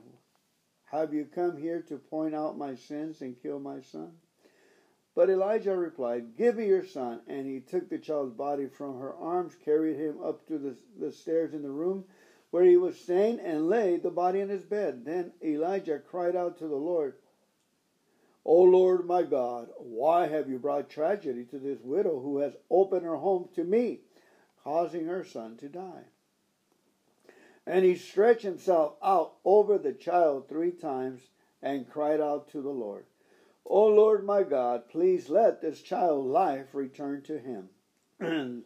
Have 0.86 1.14
you 1.14 1.26
come 1.26 1.58
here 1.58 1.82
to 1.84 1.98
point 1.98 2.34
out 2.34 2.58
my 2.58 2.76
sins 2.76 3.22
and 3.22 3.40
kill 3.42 3.60
my 3.60 3.82
son? 3.82 4.14
But 5.20 5.30
Elijah 5.30 5.76
replied, 5.76 6.38
Give 6.38 6.56
me 6.56 6.68
your 6.68 6.86
son. 6.86 7.20
And 7.28 7.46
he 7.46 7.60
took 7.60 7.90
the 7.90 7.98
child's 7.98 8.32
body 8.32 8.68
from 8.68 8.98
her 9.00 9.14
arms, 9.16 9.54
carried 9.54 9.98
him 9.98 10.24
up 10.24 10.48
to 10.48 10.58
the, 10.58 10.78
the 10.98 11.12
stairs 11.12 11.54
in 11.54 11.62
the 11.62 11.70
room 11.70 12.06
where 12.52 12.64
he 12.64 12.78
was 12.78 12.98
staying, 12.98 13.42
and 13.42 13.68
laid 13.68 14.02
the 14.02 14.12
body 14.12 14.40
in 14.40 14.48
his 14.48 14.64
bed. 14.64 15.04
Then 15.04 15.34
Elijah 15.44 16.00
cried 16.00 16.38
out 16.38 16.58
to 16.60 16.70
the 16.70 16.78
Lord, 16.78 17.16
O 18.46 18.62
Lord 18.62 19.06
my 19.06 19.24
God, 19.24 19.68
why 19.78 20.28
have 20.28 20.50
you 20.50 20.58
brought 20.58 20.90
tragedy 20.90 21.44
to 21.48 21.60
this 21.60 21.82
widow 21.82 22.22
who 22.22 22.38
has 22.38 22.56
opened 22.70 23.04
her 23.04 23.18
home 23.18 23.50
to 23.56 23.66
me, 23.66 24.00
causing 24.64 25.06
her 25.06 25.26
son 25.26 25.58
to 25.58 25.68
die? 25.68 26.06
And 27.68 27.84
he 27.84 27.96
stretched 27.96 28.44
himself 28.44 28.94
out 29.04 29.34
over 29.44 29.78
the 29.78 29.92
child 29.92 30.48
three 30.48 30.72
times 30.72 31.20
and 31.62 31.90
cried 31.90 32.22
out 32.22 32.48
to 32.52 32.62
the 32.62 32.70
Lord, 32.70 33.04
O 33.72 33.86
Lord 33.86 34.26
my 34.26 34.42
God, 34.42 34.90
please 34.90 35.30
let 35.30 35.62
this 35.62 35.84
child 35.84 36.26
life 36.26 36.74
return 36.74 37.22
to 37.22 37.38
him. 37.38 37.70
the 38.20 38.64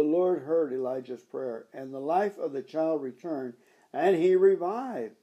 Lord 0.00 0.42
heard 0.42 0.72
Elijah's 0.72 1.22
prayer, 1.22 1.66
and 1.72 1.94
the 1.94 2.00
life 2.00 2.38
of 2.38 2.52
the 2.52 2.62
child 2.62 3.02
returned, 3.02 3.54
and 3.92 4.16
he 4.16 4.34
revived. 4.34 5.14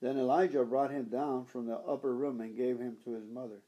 Then 0.00 0.16
Elijah 0.16 0.64
brought 0.64 0.92
him 0.92 1.06
down 1.06 1.44
from 1.46 1.66
the 1.66 1.76
upper 1.76 2.14
room 2.14 2.40
and 2.40 2.56
gave 2.56 2.78
him 2.78 2.96
to 3.02 3.14
his 3.14 3.26
mother. 3.26 3.62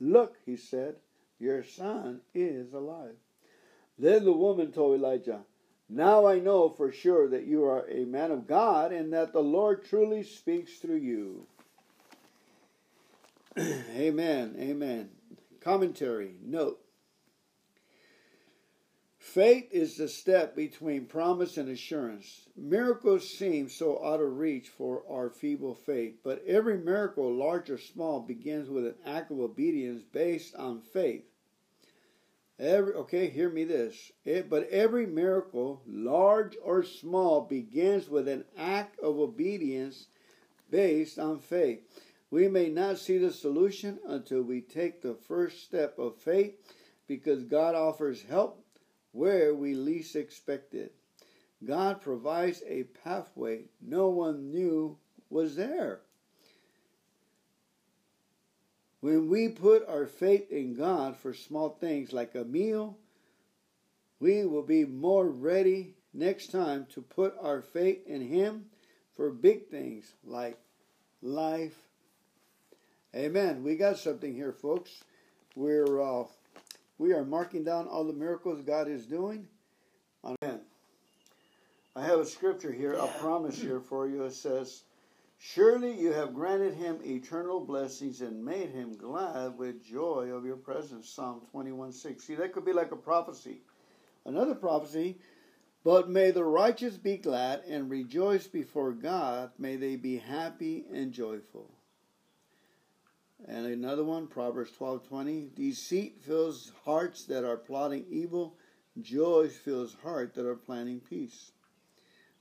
Look, 0.00 0.36
he 0.44 0.56
said, 0.56 0.96
your 1.38 1.62
son 1.62 2.20
is 2.34 2.72
alive. 2.72 3.14
Then 3.96 4.24
the 4.24 4.32
woman 4.32 4.72
told 4.72 4.98
Elijah, 4.98 5.42
now 5.88 6.26
I 6.26 6.40
know 6.40 6.68
for 6.68 6.90
sure 6.90 7.28
that 7.28 7.46
you 7.46 7.64
are 7.64 7.88
a 7.88 8.04
man 8.04 8.32
of 8.32 8.48
God 8.48 8.92
and 8.92 9.12
that 9.12 9.32
the 9.32 9.42
Lord 9.42 9.84
truly 9.84 10.24
speaks 10.24 10.78
through 10.78 10.96
you. 10.96 11.46
amen. 13.96 14.54
Amen. 14.58 15.10
Commentary. 15.60 16.34
Note. 16.44 16.80
Faith 19.18 19.68
is 19.72 19.96
the 19.96 20.08
step 20.08 20.54
between 20.54 21.04
promise 21.04 21.56
and 21.56 21.68
assurance. 21.68 22.48
Miracles 22.56 23.28
seem 23.28 23.68
so 23.68 24.02
out 24.04 24.20
of 24.20 24.38
reach 24.38 24.68
for 24.68 25.02
our 25.10 25.28
feeble 25.28 25.74
faith, 25.74 26.18
but 26.22 26.42
every 26.46 26.78
miracle, 26.78 27.32
large 27.32 27.68
or 27.68 27.78
small, 27.78 28.20
begins 28.20 28.70
with 28.70 28.86
an 28.86 28.94
act 29.04 29.30
of 29.30 29.40
obedience 29.40 30.02
based 30.02 30.54
on 30.54 30.80
faith. 30.80 31.24
Every, 32.58 32.94
okay, 32.94 33.28
hear 33.28 33.50
me 33.50 33.64
this. 33.64 34.12
It, 34.24 34.48
but 34.48 34.68
every 34.70 35.06
miracle, 35.06 35.82
large 35.86 36.56
or 36.62 36.82
small, 36.82 37.42
begins 37.42 38.08
with 38.08 38.28
an 38.28 38.44
act 38.56 38.98
of 39.00 39.18
obedience 39.18 40.06
based 40.70 41.18
on 41.18 41.38
faith. 41.38 41.80
We 42.30 42.48
may 42.48 42.68
not 42.68 42.98
see 42.98 43.18
the 43.18 43.32
solution 43.32 43.98
until 44.06 44.42
we 44.42 44.60
take 44.60 45.00
the 45.00 45.14
first 45.14 45.64
step 45.64 45.98
of 45.98 46.16
faith 46.16 46.54
because 47.06 47.44
God 47.44 47.74
offers 47.74 48.22
help 48.22 48.64
where 49.12 49.54
we 49.54 49.74
least 49.74 50.14
expect 50.14 50.74
it. 50.74 50.94
God 51.64 52.00
provides 52.00 52.62
a 52.66 52.84
pathway 52.84 53.64
no 53.80 54.08
one 54.08 54.52
knew 54.52 54.98
was 55.30 55.56
there. 55.56 56.00
When 59.00 59.28
we 59.28 59.48
put 59.48 59.88
our 59.88 60.06
faith 60.06 60.50
in 60.50 60.74
God 60.74 61.16
for 61.16 61.32
small 61.32 61.70
things 61.70 62.12
like 62.12 62.34
a 62.34 62.44
meal, 62.44 62.98
we 64.20 64.44
will 64.44 64.62
be 64.62 64.84
more 64.84 65.28
ready 65.28 65.94
next 66.12 66.50
time 66.50 66.86
to 66.94 67.00
put 67.00 67.34
our 67.40 67.62
faith 67.62 68.06
in 68.06 68.20
Him 68.20 68.66
for 69.14 69.30
big 69.30 69.68
things 69.68 70.12
like 70.24 70.58
life. 71.22 71.87
Amen. 73.16 73.62
We 73.64 73.76
got 73.76 73.98
something 73.98 74.34
here, 74.34 74.52
folks. 74.52 75.02
We're 75.56 76.00
uh, 76.00 76.24
we 76.98 77.14
are 77.14 77.24
marking 77.24 77.64
down 77.64 77.88
all 77.88 78.04
the 78.04 78.12
miracles 78.12 78.60
God 78.60 78.88
is 78.88 79.06
doing. 79.06 79.46
Amen. 80.24 80.60
I 81.96 82.04
have 82.04 82.18
a 82.20 82.26
scripture 82.26 82.72
here, 82.72 82.92
a 82.92 83.06
promise 83.18 83.60
here 83.60 83.80
for 83.80 84.06
you. 84.06 84.24
It 84.24 84.34
says, 84.34 84.82
Surely 85.38 85.98
you 85.98 86.12
have 86.12 86.34
granted 86.34 86.74
him 86.74 86.98
eternal 87.04 87.60
blessings 87.60 88.20
and 88.20 88.44
made 88.44 88.70
him 88.70 88.96
glad 88.96 89.56
with 89.56 89.84
joy 89.84 90.30
of 90.32 90.44
your 90.44 90.56
presence. 90.56 91.08
Psalm 91.08 91.40
21 91.50 91.92
6. 91.92 92.22
See, 92.22 92.34
that 92.34 92.52
could 92.52 92.64
be 92.64 92.72
like 92.72 92.92
a 92.92 92.96
prophecy. 92.96 93.62
Another 94.26 94.54
prophecy, 94.54 95.18
but 95.82 96.10
may 96.10 96.30
the 96.30 96.44
righteous 96.44 96.98
be 96.98 97.16
glad 97.16 97.62
and 97.66 97.88
rejoice 97.88 98.46
before 98.46 98.92
God. 98.92 99.50
May 99.58 99.76
they 99.76 99.96
be 99.96 100.18
happy 100.18 100.84
and 100.92 101.12
joyful. 101.12 101.70
And 103.46 103.66
another 103.66 104.04
one, 104.04 104.26
Proverbs 104.26 104.72
12:20, 104.72 105.54
deceit 105.54 106.20
fills 106.20 106.72
hearts 106.84 107.24
that 107.26 107.44
are 107.44 107.56
plotting 107.56 108.06
evil, 108.10 108.56
joy 109.00 109.48
fills 109.48 109.94
heart 109.94 110.34
that 110.34 110.46
are 110.46 110.56
planning 110.56 111.00
peace. 111.00 111.52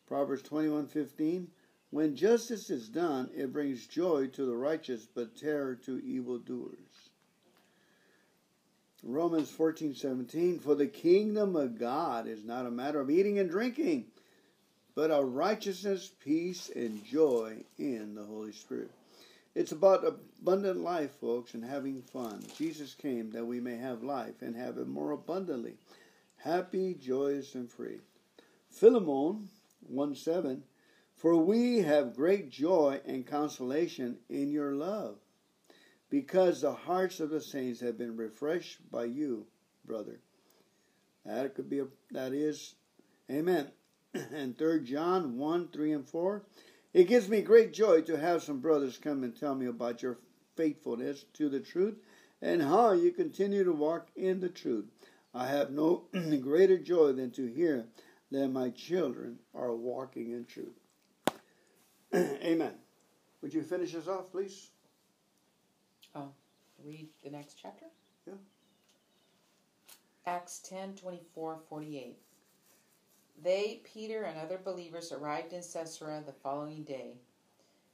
Proverbs 0.07 0.41
21:15, 0.43 1.51
when 1.91 2.15
justice 2.15 2.69
is 2.69 2.89
done, 2.89 3.29
it 3.33 3.53
brings 3.53 3.87
joy 3.87 4.27
to 4.27 4.45
the 4.45 4.55
righteous, 4.55 5.05
but 5.05 5.35
terror 5.35 5.75
to 5.75 5.99
evildoers. 5.99 7.09
Romans 9.03 9.51
14:17, 9.51 10.59
for 10.59 10.75
the 10.75 10.87
kingdom 10.87 11.55
of 11.55 11.77
God 11.77 12.27
is 12.27 12.43
not 12.43 12.65
a 12.65 12.71
matter 12.71 12.99
of 12.99 13.09
eating 13.09 13.37
and 13.37 13.49
drinking, 13.49 14.11
but 14.95 15.11
of 15.11 15.33
righteousness, 15.35 16.11
peace, 16.19 16.69
and 16.69 17.05
joy 17.05 17.63
in 17.77 18.15
the 18.15 18.25
Holy 18.25 18.51
Spirit. 18.51 18.91
It's 19.57 19.71
about 19.71 20.05
abundant 20.05 20.81
life, 20.81 21.13
folks, 21.19 21.55
and 21.55 21.65
having 21.65 22.03
fun. 22.03 22.43
Jesus 22.55 22.93
came 22.93 23.31
that 23.31 23.47
we 23.47 23.59
may 23.59 23.75
have 23.77 24.03
life 24.03 24.43
and 24.43 24.55
have 24.55 24.77
it 24.77 24.87
more 24.87 25.09
abundantly. 25.09 25.77
Happy, 26.35 26.93
joyous, 26.93 27.55
and 27.55 27.67
free. 27.67 28.01
Philemon 28.69 29.49
1 29.87 30.13
7 30.13 30.61
For 31.15 31.35
we 31.37 31.79
have 31.79 32.15
great 32.15 32.51
joy 32.51 33.01
and 33.03 33.25
consolation 33.25 34.19
in 34.29 34.51
your 34.51 34.75
love, 34.75 35.15
because 36.11 36.61
the 36.61 36.73
hearts 36.73 37.19
of 37.19 37.31
the 37.31 37.41
saints 37.41 37.79
have 37.79 37.97
been 37.97 38.15
refreshed 38.15 38.91
by 38.91 39.05
you, 39.05 39.47
brother. 39.83 40.19
That 41.25 41.55
could 41.55 41.67
be 41.67 41.79
a, 41.79 41.87
that 42.11 42.31
is 42.31 42.75
Amen. 43.27 43.71
And 44.13 44.55
3 44.55 44.83
John 44.83 45.39
1 45.39 45.69
3 45.69 45.93
and 45.93 46.07
4. 46.07 46.43
It 46.97 47.07
gives 47.07 47.29
me 47.29 47.43
great 47.43 47.73
joy 47.73 48.01
to 48.01 48.17
have 48.17 48.41
some 48.41 48.59
brothers 48.59 48.97
come 48.97 49.23
and 49.23 49.39
tell 49.39 49.53
me 49.53 49.67
about 49.67 50.01
your 50.01 50.17
faithfulness 50.55 51.25
to 51.33 51.47
the 51.47 51.59
truth 51.59 51.93
and 52.41 52.59
how 52.59 52.93
you 52.93 53.11
continue 53.11 53.63
to 53.63 53.71
walk 53.71 54.07
in 54.15 54.39
the 54.39 54.49
truth. 54.49 54.85
I 55.31 55.45
have 55.45 55.69
no 55.69 56.05
greater 56.41 56.79
joy 56.79 57.11
than 57.11 57.29
to 57.33 57.45
hear 57.45 57.85
that 58.31 58.47
my 58.47 58.71
children 58.71 59.37
are 59.53 59.75
walking 59.75 60.31
in 60.31 60.45
truth. 60.45 60.73
Amen. 62.15 62.73
Would 63.43 63.53
you 63.53 63.61
finish 63.61 63.93
us 63.93 64.07
off, 64.07 64.31
please? 64.31 64.71
Oh, 66.15 66.31
read 66.83 67.09
the 67.23 67.29
next 67.29 67.59
chapter? 67.61 67.85
Yeah. 68.25 68.33
Acts 70.25 70.61
10 70.67 70.95
24 70.95 71.59
48. 71.69 72.17
They, 73.43 73.81
Peter, 73.83 74.23
and 74.23 74.39
other 74.39 74.59
believers 74.63 75.11
arrived 75.11 75.53
in 75.53 75.61
Caesarea 75.61 76.23
the 76.25 76.33
following 76.33 76.83
day. 76.83 77.13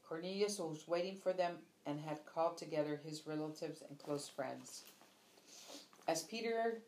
Cornelius 0.07 0.59
was 0.59 0.87
waiting 0.87 1.17
for 1.17 1.33
them 1.33 1.57
and 1.85 1.99
had 1.99 2.25
called 2.25 2.57
together 2.57 2.99
his 3.03 3.27
relatives 3.27 3.83
and 3.87 3.99
close 3.99 4.29
friends. 4.29 4.83
As 6.07 6.23
Peter 6.23 6.81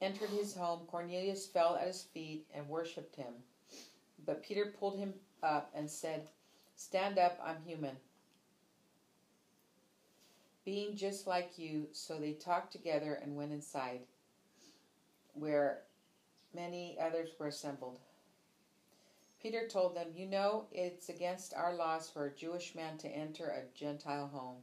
entered 0.00 0.30
his 0.30 0.54
home, 0.54 0.80
Cornelius 0.86 1.46
fell 1.46 1.76
at 1.76 1.86
his 1.86 2.02
feet 2.02 2.46
and 2.54 2.68
worshipped 2.68 3.16
him. 3.16 3.32
But 4.24 4.42
Peter 4.42 4.74
pulled 4.78 4.98
him 4.98 5.14
up 5.42 5.70
and 5.74 5.90
said, 5.90 6.28
Stand 6.76 7.18
up, 7.18 7.40
I'm 7.42 7.62
human. 7.64 7.96
Being 10.64 10.96
just 10.96 11.26
like 11.26 11.58
you, 11.58 11.86
so 11.92 12.18
they 12.18 12.32
talked 12.32 12.72
together 12.72 13.20
and 13.22 13.36
went 13.36 13.52
inside, 13.52 14.00
where 15.34 15.82
many 16.56 16.96
others 17.00 17.30
were 17.38 17.46
assembled. 17.46 18.00
Peter 19.40 19.68
told 19.68 19.94
them, 19.94 20.08
You 20.14 20.26
know, 20.26 20.64
it's 20.72 21.08
against 21.08 21.54
our 21.54 21.74
laws 21.74 22.10
for 22.10 22.26
a 22.26 22.34
Jewish 22.34 22.74
man 22.74 22.98
to 22.98 23.08
enter 23.08 23.46
a 23.46 23.78
Gentile 23.78 24.26
home. 24.26 24.56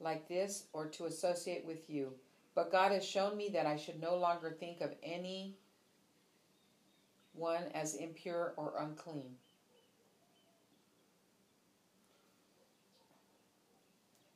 Like 0.00 0.28
this, 0.28 0.64
or 0.72 0.86
to 0.86 1.04
associate 1.04 1.66
with 1.66 1.90
you. 1.90 2.12
But 2.54 2.70
God 2.70 2.92
has 2.92 3.04
shown 3.04 3.36
me 3.36 3.50
that 3.50 3.66
I 3.66 3.76
should 3.76 4.00
no 4.00 4.16
longer 4.16 4.56
think 4.58 4.80
of 4.80 4.94
any 5.02 5.56
one 7.34 7.64
as 7.74 7.96
impure 7.96 8.54
or 8.56 8.74
unclean. 8.78 9.34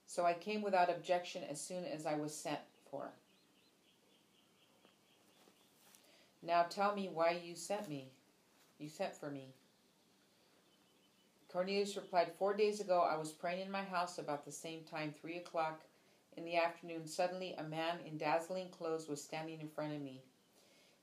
So 0.07 0.25
I 0.25 0.35
came 0.35 0.63
without 0.63 0.91
objection 0.91 1.45
as 1.45 1.61
soon 1.61 1.85
as 1.85 2.05
I 2.05 2.17
was 2.17 2.35
sent 2.35 2.59
for. 2.91 3.13
Now 6.49 6.63
tell 6.63 6.95
me 6.95 7.11
why 7.13 7.43
you 7.45 7.55
sent 7.55 7.91
me. 7.91 8.09
You 8.79 8.89
sent 8.89 9.15
for 9.15 9.31
me. 9.31 9.53
Cornelius 11.53 11.95
replied, 11.95 12.33
Four 12.39 12.55
days 12.55 12.81
ago 12.81 13.01
I 13.01 13.19
was 13.19 13.33
praying 13.33 13.67
in 13.67 13.71
my 13.71 13.83
house 13.83 14.17
about 14.17 14.47
the 14.47 14.51
same 14.51 14.81
time, 14.85 15.13
three 15.13 15.37
o'clock 15.37 15.83
in 16.39 16.47
the 16.47 16.57
afternoon. 16.57 17.07
Suddenly 17.07 17.55
a 17.59 17.65
man 17.65 17.99
in 18.07 18.17
dazzling 18.17 18.71
clothes 18.71 19.09
was 19.09 19.23
standing 19.23 19.61
in 19.61 19.69
front 19.69 19.93
of 19.93 20.01
me. 20.01 20.23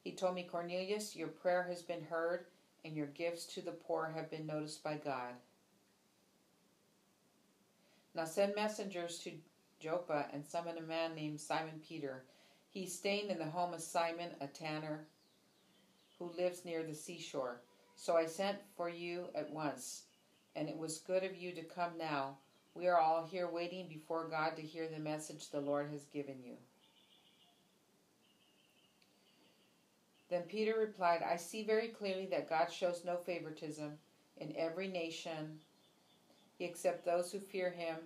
He 0.03 0.13
told 0.13 0.33
me, 0.33 0.41
Cornelius, 0.51 1.15
your 1.15 1.27
prayer 1.27 1.61
has 1.69 1.83
been 1.83 2.03
heard, 2.03 2.45
and 2.83 2.95
your 2.95 3.05
gifts 3.05 3.45
to 3.53 3.61
the 3.61 3.71
poor 3.71 4.11
have 4.15 4.31
been 4.31 4.47
noticed 4.47 4.83
by 4.83 4.95
God. 4.95 5.35
Now 8.15 8.25
send 8.25 8.55
messengers 8.55 9.19
to 9.19 9.31
Joppa 9.79 10.25
and 10.33 10.43
summon 10.43 10.79
a 10.79 10.81
man 10.81 11.13
named 11.13 11.39
Simon 11.39 11.79
Peter. 11.87 12.23
He's 12.71 12.97
staying 12.97 13.29
in 13.29 13.37
the 13.37 13.45
home 13.45 13.75
of 13.75 13.81
Simon, 13.81 14.31
a 14.41 14.47
tanner, 14.47 15.05
who 16.19 16.31
lives 16.37 16.65
near 16.65 16.83
the 16.83 16.93
seashore. 16.93 17.61
So 17.95 18.15
I 18.17 18.25
sent 18.25 18.57
for 18.75 18.89
you 18.89 19.25
at 19.35 19.49
once, 19.51 20.03
and 20.55 20.67
it 20.67 20.77
was 20.77 20.99
good 20.99 21.23
of 21.23 21.35
you 21.35 21.51
to 21.53 21.63
come 21.63 21.97
now. 21.97 22.37
We 22.73 22.87
are 22.87 22.99
all 22.99 23.25
here 23.25 23.49
waiting 23.49 23.87
before 23.87 24.27
God 24.27 24.55
to 24.57 24.61
hear 24.61 24.87
the 24.87 24.99
message 24.99 25.49
the 25.49 25.61
Lord 25.61 25.89
has 25.91 26.03
given 26.13 26.35
you. 26.43 26.55
Then 30.29 30.41
Peter 30.43 30.75
replied, 30.77 31.21
I 31.23 31.37
see 31.37 31.63
very 31.63 31.87
clearly 31.87 32.25
that 32.31 32.49
God 32.49 32.71
shows 32.71 33.03
no 33.05 33.15
favoritism 33.15 33.93
in 34.37 34.53
every 34.57 34.87
nation. 34.87 35.59
He 36.57 36.65
accepts 36.65 37.05
those 37.05 37.31
who 37.31 37.39
fear 37.39 37.69
him 37.69 37.97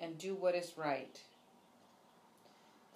and 0.00 0.18
do 0.18 0.34
what 0.34 0.54
is 0.54 0.72
right. 0.76 1.20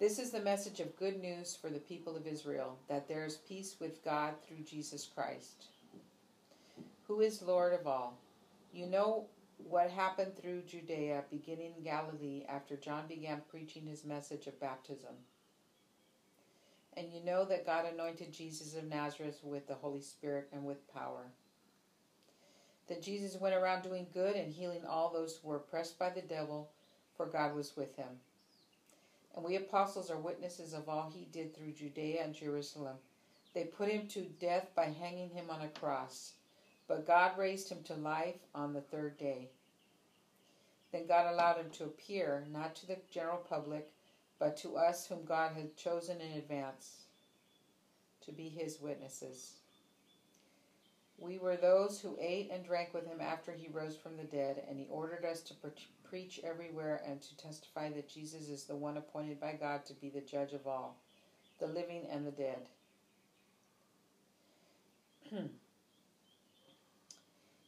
This 0.03 0.19
is 0.19 0.31
the 0.31 0.41
message 0.41 0.81
of 0.81 0.97
good 0.97 1.21
news 1.21 1.55
for 1.55 1.69
the 1.69 1.79
people 1.79 2.17
of 2.17 2.27
Israel 2.27 2.77
that 2.89 3.07
there 3.07 3.23
is 3.23 3.37
peace 3.37 3.77
with 3.79 4.03
God 4.03 4.33
through 4.45 4.65
Jesus 4.65 5.07
Christ, 5.15 5.67
who 7.07 7.21
is 7.21 7.41
Lord 7.41 7.71
of 7.71 7.87
all. 7.87 8.19
You 8.73 8.87
know 8.87 9.27
what 9.69 9.89
happened 9.89 10.35
through 10.35 10.63
Judea, 10.63 11.23
beginning 11.31 11.75
in 11.77 11.85
Galilee, 11.85 12.43
after 12.49 12.75
John 12.75 13.07
began 13.07 13.43
preaching 13.49 13.87
his 13.87 14.03
message 14.03 14.45
of 14.45 14.59
baptism. 14.59 15.13
And 16.97 17.07
you 17.09 17.23
know 17.23 17.45
that 17.45 17.65
God 17.65 17.85
anointed 17.85 18.33
Jesus 18.33 18.75
of 18.75 18.83
Nazareth 18.83 19.39
with 19.41 19.69
the 19.69 19.75
Holy 19.75 20.01
Spirit 20.01 20.49
and 20.51 20.65
with 20.65 20.93
power. 20.93 21.27
That 22.89 23.01
Jesus 23.01 23.39
went 23.39 23.55
around 23.55 23.83
doing 23.83 24.07
good 24.13 24.35
and 24.35 24.51
healing 24.51 24.83
all 24.85 25.13
those 25.13 25.37
who 25.37 25.47
were 25.47 25.55
oppressed 25.55 25.97
by 25.97 26.09
the 26.09 26.21
devil, 26.21 26.71
for 27.15 27.25
God 27.25 27.55
was 27.55 27.77
with 27.77 27.95
him. 27.95 28.19
And 29.35 29.43
we 29.43 29.55
apostles 29.55 30.11
are 30.11 30.17
witnesses 30.17 30.73
of 30.73 30.87
all 30.87 31.11
he 31.13 31.25
did 31.25 31.55
through 31.55 31.71
Judea 31.71 32.23
and 32.23 32.33
Jerusalem. 32.33 32.97
They 33.53 33.65
put 33.65 33.89
him 33.89 34.07
to 34.09 34.21
death 34.21 34.67
by 34.75 34.85
hanging 34.85 35.29
him 35.29 35.49
on 35.49 35.61
a 35.61 35.79
cross, 35.79 36.33
but 36.87 37.07
God 37.07 37.37
raised 37.37 37.69
him 37.69 37.83
to 37.83 37.95
life 37.95 38.39
on 38.53 38.73
the 38.73 38.81
third 38.81 39.17
day. 39.17 39.49
Then 40.91 41.07
God 41.07 41.33
allowed 41.33 41.57
him 41.57 41.69
to 41.71 41.85
appear, 41.85 42.45
not 42.51 42.75
to 42.75 42.87
the 42.87 42.97
general 43.09 43.37
public, 43.37 43.91
but 44.39 44.57
to 44.57 44.77
us 44.77 45.07
whom 45.07 45.25
God 45.25 45.53
had 45.55 45.75
chosen 45.75 46.21
in 46.21 46.37
advance 46.37 47.05
to 48.25 48.31
be 48.31 48.49
his 48.49 48.79
witnesses. 48.79 49.53
We 51.23 51.37
were 51.37 51.55
those 51.55 52.01
who 52.01 52.17
ate 52.19 52.51
and 52.51 52.65
drank 52.65 52.93
with 52.93 53.07
him 53.07 53.21
after 53.21 53.53
he 53.53 53.69
rose 53.69 53.95
from 53.95 54.17
the 54.17 54.25
dead, 54.25 54.61
and 54.67 54.77
he 54.77 54.87
ordered 54.89 55.23
us 55.23 55.39
to 55.43 55.53
pre- 55.53 55.71
preach 56.03 56.41
everywhere 56.43 57.01
and 57.07 57.21
to 57.21 57.37
testify 57.37 57.89
that 57.91 58.09
Jesus 58.09 58.49
is 58.49 58.65
the 58.65 58.75
one 58.75 58.97
appointed 58.97 59.39
by 59.39 59.53
God 59.53 59.85
to 59.85 59.93
be 59.93 60.09
the 60.09 60.19
judge 60.19 60.51
of 60.51 60.67
all, 60.67 60.97
the 61.59 61.67
living 61.67 62.05
and 62.11 62.27
the 62.27 62.31
dead. 62.31 62.67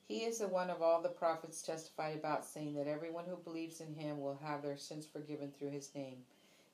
he 0.10 0.18
is 0.18 0.40
the 0.40 0.50
one 0.50 0.70
of 0.70 0.82
all 0.82 1.02
the 1.02 1.08
prophets 1.08 1.62
testified 1.62 2.18
about, 2.18 2.44
saying 2.44 2.76
that 2.76 2.88
everyone 2.88 3.24
who 3.26 3.38
believes 3.38 3.80
in 3.80 3.96
him 3.96 4.20
will 4.20 4.38
have 4.44 4.64
their 4.64 4.76
sins 4.76 5.06
forgiven 5.06 5.54
through 5.58 5.72
his 5.72 5.96
name. 5.96 6.18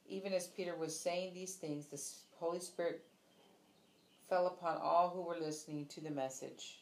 Even 0.09 0.33
as 0.33 0.47
Peter 0.47 0.75
was 0.75 0.99
saying 0.99 1.35
these 1.35 1.53
things, 1.53 1.85
the 1.85 2.01
Holy 2.39 2.59
Spirit 2.59 3.03
fell 4.31 4.47
upon 4.47 4.77
all 4.77 5.09
who 5.09 5.21
were 5.21 5.45
listening 5.45 5.85
to 5.87 5.99
the 5.99 6.09
message. 6.09 6.79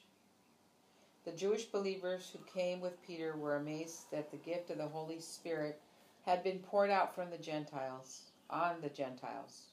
The 1.25 1.31
Jewish 1.31 1.65
believers 1.65 2.31
who 2.31 2.59
came 2.59 2.79
with 2.79 3.01
Peter 3.01 3.35
were 3.35 3.55
amazed 3.55 4.11
that 4.11 4.29
the 4.29 4.37
gift 4.37 4.69
of 4.69 4.77
the 4.77 4.87
Holy 4.87 5.19
Spirit 5.19 5.81
had 6.27 6.43
been 6.43 6.59
poured 6.59 6.91
out 6.91 7.15
from 7.15 7.31
the 7.31 7.39
Gentiles 7.39 8.29
on 8.51 8.79
the 8.81 8.89
Gentiles. 8.89 9.63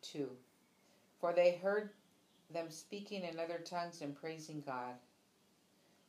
2. 0.00 0.30
For 1.20 1.34
they 1.34 1.56
heard 1.62 1.90
them 2.50 2.70
speaking 2.70 3.24
in 3.24 3.38
other 3.38 3.58
tongues 3.62 4.00
and 4.00 4.18
praising 4.18 4.62
God. 4.64 4.94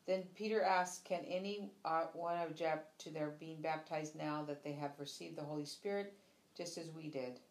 Then 0.05 0.23
Peter 0.33 0.63
asked, 0.63 1.03
Can 1.03 1.25
any 1.25 1.73
uh, 1.83 2.05
one 2.13 2.37
object 2.37 3.01
to 3.01 3.09
their 3.09 3.31
being 3.37 3.61
baptized 3.61 4.15
now 4.15 4.45
that 4.47 4.63
they 4.63 4.71
have 4.71 4.91
received 4.97 5.37
the 5.37 5.43
Holy 5.43 5.65
Spirit, 5.65 6.13
just 6.55 6.77
as 6.77 6.89
we 6.91 7.09
did? 7.09 7.41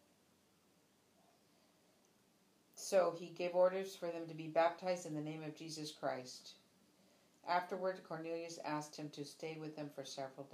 So 2.89 3.13
he 3.19 3.27
gave 3.27 3.53
orders 3.53 3.97
for 3.97 4.05
them 4.05 4.25
to 4.29 4.33
be 4.33 4.47
baptized 4.47 5.05
in 5.05 5.13
the 5.13 5.19
name 5.19 5.43
of 5.43 5.57
Jesus 5.57 5.91
Christ. 5.91 6.53
Afterward, 7.45 7.99
Cornelius 8.07 8.59
asked 8.63 8.95
him 8.95 9.09
to 9.09 9.25
stay 9.25 9.57
with 9.59 9.75
them 9.75 9.89
for 9.93 10.05
several 10.05 10.47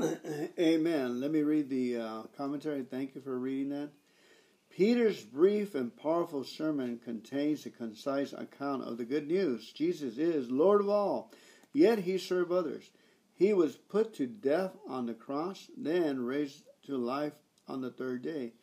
days. 0.00 0.18
Amen. 0.58 1.20
Let 1.20 1.30
me 1.30 1.42
read 1.42 1.68
the 1.68 1.98
uh, 1.98 2.22
commentary. 2.36 2.82
Thank 2.82 3.14
you 3.14 3.20
for 3.20 3.38
reading 3.38 3.68
that. 3.68 3.90
Peter's 4.68 5.22
brief 5.22 5.76
and 5.76 5.96
powerful 5.96 6.42
sermon 6.42 6.98
contains 6.98 7.64
a 7.66 7.70
concise 7.70 8.32
account 8.32 8.82
of 8.82 8.98
the 8.98 9.04
good 9.04 9.28
news. 9.28 9.70
Jesus 9.70 10.18
is 10.18 10.50
Lord 10.50 10.80
of 10.80 10.88
all, 10.88 11.30
yet 11.72 12.00
he 12.00 12.18
served 12.18 12.50
others. 12.50 12.90
He 13.34 13.52
was 13.52 13.76
put 13.76 14.12
to 14.14 14.26
death 14.26 14.76
on 14.88 15.06
the 15.06 15.14
cross, 15.14 15.68
then 15.76 16.18
raised 16.18 16.64
to 16.86 16.96
life 16.96 17.34
on 17.68 17.80
the 17.80 17.90
third 17.90 18.22
day. 18.22 18.54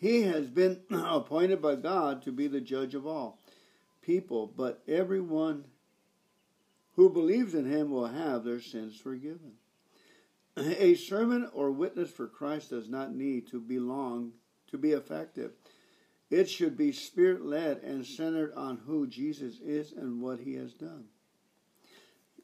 He 0.00 0.22
has 0.22 0.48
been 0.48 0.80
appointed 0.90 1.60
by 1.60 1.76
God 1.76 2.22
to 2.22 2.32
be 2.32 2.48
the 2.48 2.60
judge 2.60 2.94
of 2.94 3.06
all 3.06 3.38
people, 4.00 4.46
but 4.46 4.82
everyone 4.88 5.64
who 6.96 7.10
believes 7.10 7.54
in 7.54 7.70
him 7.70 7.90
will 7.90 8.06
have 8.06 8.42
their 8.42 8.60
sins 8.60 8.96
forgiven. 8.96 9.52
A 10.56 10.94
sermon 10.94 11.48
or 11.52 11.70
witness 11.70 12.10
for 12.10 12.26
Christ 12.26 12.70
does 12.70 12.88
not 12.88 13.14
need 13.14 13.46
to 13.48 13.60
belong 13.60 14.32
to 14.70 14.78
be 14.78 14.92
effective. 14.92 15.52
It 16.30 16.48
should 16.48 16.76
be 16.76 16.92
spirit 16.92 17.44
led 17.44 17.78
and 17.78 18.04
centered 18.04 18.54
on 18.54 18.78
who 18.78 19.06
Jesus 19.06 19.58
is 19.60 19.92
and 19.92 20.20
what 20.20 20.40
he 20.40 20.54
has 20.54 20.72
done. 20.72 21.04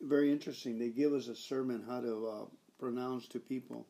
Very 0.00 0.30
interesting. 0.30 0.78
They 0.78 0.90
give 0.90 1.12
us 1.12 1.28
a 1.28 1.34
sermon 1.34 1.84
how 1.88 2.00
to 2.00 2.26
uh, 2.26 2.44
pronounce 2.78 3.26
to 3.28 3.40
people. 3.40 3.86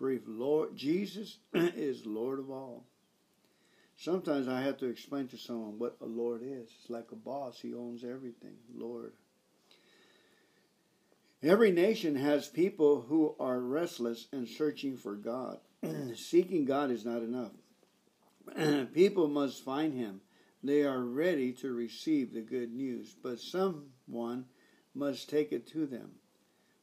Brief 0.00 0.22
Lord 0.26 0.74
Jesus 0.74 1.36
is 1.54 2.06
Lord 2.06 2.38
of 2.38 2.50
all. 2.50 2.86
Sometimes 3.98 4.48
I 4.48 4.62
have 4.62 4.78
to 4.78 4.86
explain 4.86 5.28
to 5.28 5.36
someone 5.36 5.78
what 5.78 5.98
a 6.00 6.06
Lord 6.06 6.40
is. 6.42 6.70
It's 6.80 6.88
like 6.88 7.12
a 7.12 7.16
boss, 7.16 7.60
he 7.60 7.74
owns 7.74 8.02
everything. 8.02 8.54
Lord. 8.74 9.12
Every 11.42 11.70
nation 11.70 12.16
has 12.16 12.48
people 12.48 13.02
who 13.02 13.34
are 13.38 13.60
restless 13.60 14.26
and 14.32 14.48
searching 14.48 14.96
for 14.96 15.16
God. 15.16 15.58
Seeking 16.14 16.64
God 16.64 16.90
is 16.90 17.04
not 17.04 17.22
enough. 17.22 17.52
people 18.94 19.28
must 19.28 19.62
find 19.62 19.92
Him. 19.92 20.22
They 20.62 20.82
are 20.82 21.02
ready 21.02 21.52
to 21.54 21.74
receive 21.74 22.32
the 22.32 22.40
good 22.40 22.72
news, 22.72 23.14
but 23.22 23.38
someone 23.38 24.46
must 24.94 25.28
take 25.28 25.52
it 25.52 25.66
to 25.72 25.84
them. 25.84 26.12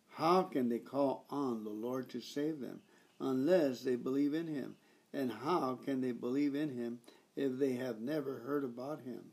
How 0.09 0.43
can 0.43 0.69
they 0.69 0.79
call 0.79 1.25
on 1.31 1.63
the 1.63 1.71
Lord 1.71 2.09
to 2.09 2.21
save 2.21 2.59
them 2.59 2.81
unless 3.19 3.81
they 3.81 3.95
believe 3.95 4.33
in 4.33 4.47
Him? 4.47 4.75
And 5.13 5.31
how 5.31 5.79
can 5.83 6.01
they 6.01 6.11
believe 6.11 6.55
in 6.55 6.69
Him 6.69 6.99
if 7.35 7.57
they 7.57 7.73
have 7.73 7.99
never 7.99 8.39
heard 8.39 8.63
about 8.63 9.01
Him? 9.01 9.31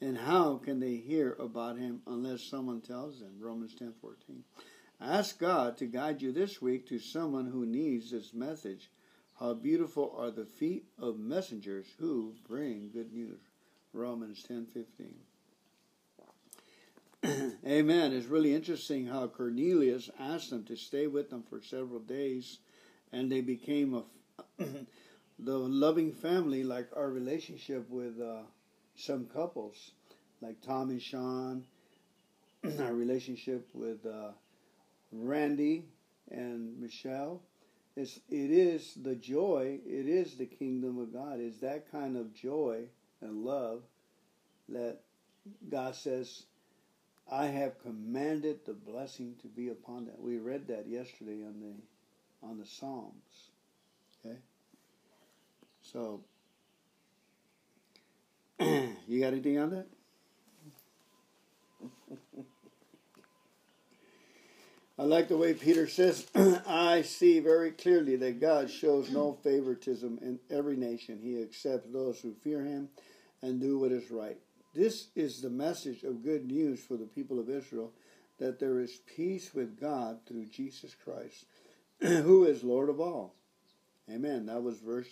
And 0.00 0.16
how 0.16 0.56
can 0.56 0.80
they 0.80 0.96
hear 0.96 1.36
about 1.38 1.76
Him 1.76 2.02
unless 2.06 2.42
someone 2.42 2.80
tells 2.80 3.20
them? 3.20 3.36
Romans 3.38 3.74
10 3.74 3.94
14. 4.00 4.44
Ask 5.00 5.38
God 5.38 5.76
to 5.78 5.86
guide 5.86 6.20
you 6.20 6.32
this 6.32 6.60
week 6.60 6.86
to 6.88 6.98
someone 6.98 7.46
who 7.46 7.64
needs 7.64 8.10
this 8.10 8.34
message. 8.34 8.90
How 9.38 9.54
beautiful 9.54 10.14
are 10.18 10.30
the 10.30 10.44
feet 10.44 10.84
of 10.98 11.18
messengers 11.18 11.86
who 11.98 12.34
bring 12.46 12.90
good 12.92 13.12
news. 13.12 13.40
Romans 13.92 14.42
10 14.42 14.66
15. 14.66 15.14
Amen. 17.66 18.12
It's 18.12 18.26
really 18.26 18.54
interesting 18.54 19.06
how 19.06 19.26
Cornelius 19.26 20.10
asked 20.18 20.50
them 20.50 20.64
to 20.64 20.76
stay 20.76 21.06
with 21.06 21.30
them 21.30 21.42
for 21.48 21.60
several 21.60 22.00
days, 22.00 22.58
and 23.12 23.30
they 23.30 23.40
became 23.40 23.94
a 23.94 24.02
the 25.38 25.58
loving 25.58 26.12
family, 26.12 26.62
like 26.62 26.88
our 26.94 27.08
relationship 27.10 27.88
with 27.88 28.20
uh, 28.20 28.42
some 28.94 29.26
couples, 29.26 29.92
like 30.40 30.60
Tom 30.60 30.90
and 30.90 31.00
Sean, 31.00 31.64
our 32.80 32.92
relationship 32.92 33.66
with 33.72 34.04
uh, 34.06 34.30
Randy 35.12 35.84
and 36.30 36.78
Michelle. 36.78 37.42
It's, 37.96 38.20
it 38.28 38.50
is 38.50 38.94
the 39.02 39.16
joy, 39.16 39.80
it 39.84 40.06
is 40.06 40.36
the 40.36 40.46
kingdom 40.46 40.98
of 40.98 41.12
God. 41.12 41.40
It's 41.40 41.58
that 41.60 41.90
kind 41.90 42.16
of 42.16 42.34
joy 42.34 42.84
and 43.20 43.44
love 43.44 43.82
that 44.68 45.00
God 45.68 45.94
says 45.94 46.44
I 47.30 47.46
have 47.46 47.82
commanded 47.82 48.64
the 48.64 48.72
blessing 48.72 49.36
to 49.42 49.48
be 49.48 49.68
upon 49.68 50.06
that. 50.06 50.20
We 50.20 50.38
read 50.38 50.68
that 50.68 50.86
yesterday 50.86 51.42
on 51.44 51.60
the 51.60 51.74
on 52.42 52.58
the 52.58 52.66
Psalms. 52.66 53.50
Okay? 54.24 54.36
So 55.82 56.22
you 58.60 59.20
got 59.20 59.32
anything 59.32 59.58
on 59.58 59.70
that? 59.70 59.86
I 64.98 65.04
like 65.04 65.28
the 65.28 65.36
way 65.36 65.54
Peter 65.54 65.88
says, 65.88 66.26
I 66.66 67.02
see 67.02 67.40
very 67.40 67.70
clearly 67.70 68.16
that 68.16 68.38
God 68.40 68.70
shows 68.70 69.10
no 69.10 69.38
favoritism 69.42 70.18
in 70.20 70.38
every 70.50 70.76
nation. 70.76 71.18
He 71.22 71.42
accepts 71.42 71.90
those 71.90 72.20
who 72.20 72.34
fear 72.34 72.62
him 72.62 72.90
and 73.40 73.60
do 73.60 73.78
what 73.78 73.92
is 73.92 74.10
right. 74.10 74.36
This 74.74 75.08
is 75.16 75.40
the 75.40 75.48
message 75.48 76.04
of 76.04 76.22
good 76.22 76.46
news 76.46 76.80
for 76.80 76.96
the 76.96 77.06
people 77.06 77.40
of 77.40 77.48
Israel 77.48 77.92
that 78.38 78.58
there 78.58 78.78
is 78.80 79.00
peace 79.16 79.54
with 79.54 79.80
God 79.80 80.18
through 80.26 80.46
Jesus 80.46 80.94
Christ, 81.04 81.46
who 82.06 82.44
is 82.44 82.62
Lord 82.62 82.88
of 82.88 83.00
all. 83.00 83.34
Amen. 84.10 84.46
That 84.46 84.62
was 84.62 84.80
verse 84.80 85.08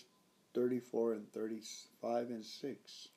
34 0.54 1.12
and 1.12 1.32
35 1.32 2.30
and 2.30 2.44
6. 2.44 3.08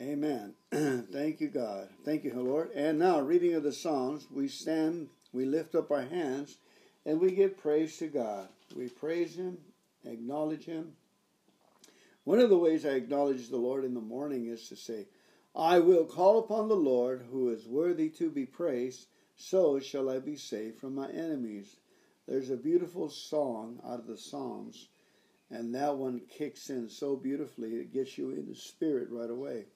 Amen. 0.00 0.54
Thank 0.72 1.40
you, 1.40 1.48
God. 1.48 1.88
Thank 2.04 2.24
you, 2.24 2.32
Lord. 2.34 2.70
And 2.74 2.98
now, 2.98 3.20
reading 3.20 3.54
of 3.54 3.62
the 3.62 3.72
Psalms, 3.72 4.26
we 4.30 4.48
stand, 4.48 5.08
we 5.32 5.44
lift 5.44 5.74
up 5.74 5.90
our 5.90 6.02
hands, 6.02 6.56
and 7.04 7.20
we 7.20 7.32
give 7.32 7.58
praise 7.58 7.98
to 7.98 8.06
God. 8.06 8.48
We 8.74 8.88
praise 8.88 9.36
Him, 9.36 9.58
acknowledge 10.04 10.64
Him, 10.64 10.92
one 12.24 12.38
of 12.38 12.50
the 12.50 12.58
ways 12.58 12.84
I 12.84 12.90
acknowledge 12.90 13.48
the 13.48 13.56
Lord 13.56 13.84
in 13.84 13.94
the 13.94 14.00
morning 14.00 14.46
is 14.46 14.68
to 14.68 14.76
say, 14.76 15.08
I 15.56 15.78
will 15.78 16.04
call 16.04 16.38
upon 16.38 16.68
the 16.68 16.76
Lord 16.76 17.26
who 17.30 17.48
is 17.48 17.66
worthy 17.66 18.08
to 18.10 18.30
be 18.30 18.46
praised, 18.46 19.06
so 19.36 19.80
shall 19.80 20.08
I 20.08 20.18
be 20.18 20.36
saved 20.36 20.78
from 20.78 20.94
my 20.94 21.08
enemies. 21.08 21.79
There's 22.30 22.48
a 22.50 22.56
beautiful 22.56 23.10
song 23.10 23.80
out 23.86 23.98
of 23.98 24.06
the 24.06 24.16
Psalms, 24.16 24.88
and 25.50 25.74
that 25.74 25.96
one 25.96 26.22
kicks 26.30 26.70
in 26.70 26.88
so 26.88 27.16
beautifully, 27.16 27.72
it 27.74 27.92
gets 27.92 28.16
you 28.16 28.30
in 28.30 28.46
the 28.48 28.54
spirit 28.54 29.08
right 29.10 29.28
away. 29.28 29.66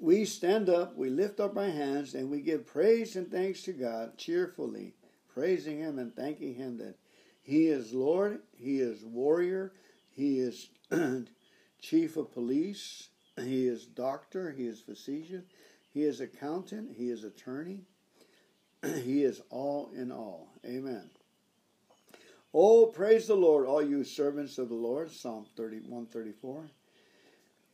We 0.00 0.24
stand 0.24 0.68
up, 0.68 0.96
we 0.96 1.10
lift 1.10 1.38
up 1.38 1.56
our 1.56 1.70
hands, 1.70 2.14
and 2.14 2.30
we 2.30 2.40
give 2.40 2.66
praise 2.66 3.14
and 3.14 3.30
thanks 3.30 3.62
to 3.64 3.72
God 3.72 4.16
cheerfully, 4.18 4.94
praising 5.32 5.78
Him 5.78 5.98
and 5.98 6.16
thanking 6.16 6.54
Him 6.54 6.78
that 6.78 6.96
He 7.42 7.68
is 7.68 7.92
Lord, 7.92 8.40
He 8.56 8.80
is 8.80 9.04
warrior, 9.04 9.72
he 10.18 10.40
is 10.40 10.68
chief 11.80 12.16
of 12.16 12.32
police. 12.32 13.10
He 13.36 13.68
is 13.68 13.86
doctor. 13.86 14.50
He 14.50 14.66
is 14.66 14.80
physician. 14.80 15.44
He 15.94 16.02
is 16.02 16.20
accountant. 16.20 16.96
He 16.96 17.08
is 17.08 17.22
attorney. 17.22 17.82
he 19.04 19.22
is 19.22 19.40
all 19.50 19.90
in 19.94 20.12
all. 20.12 20.48
Amen. 20.64 21.10
Oh, 22.54 22.86
praise 22.86 23.26
the 23.26 23.34
Lord, 23.34 23.66
all 23.66 23.82
you 23.82 24.04
servants 24.04 24.58
of 24.58 24.68
the 24.68 24.74
Lord. 24.74 25.10
Psalm 25.10 25.46
31 25.56 26.06
34. 26.06 26.70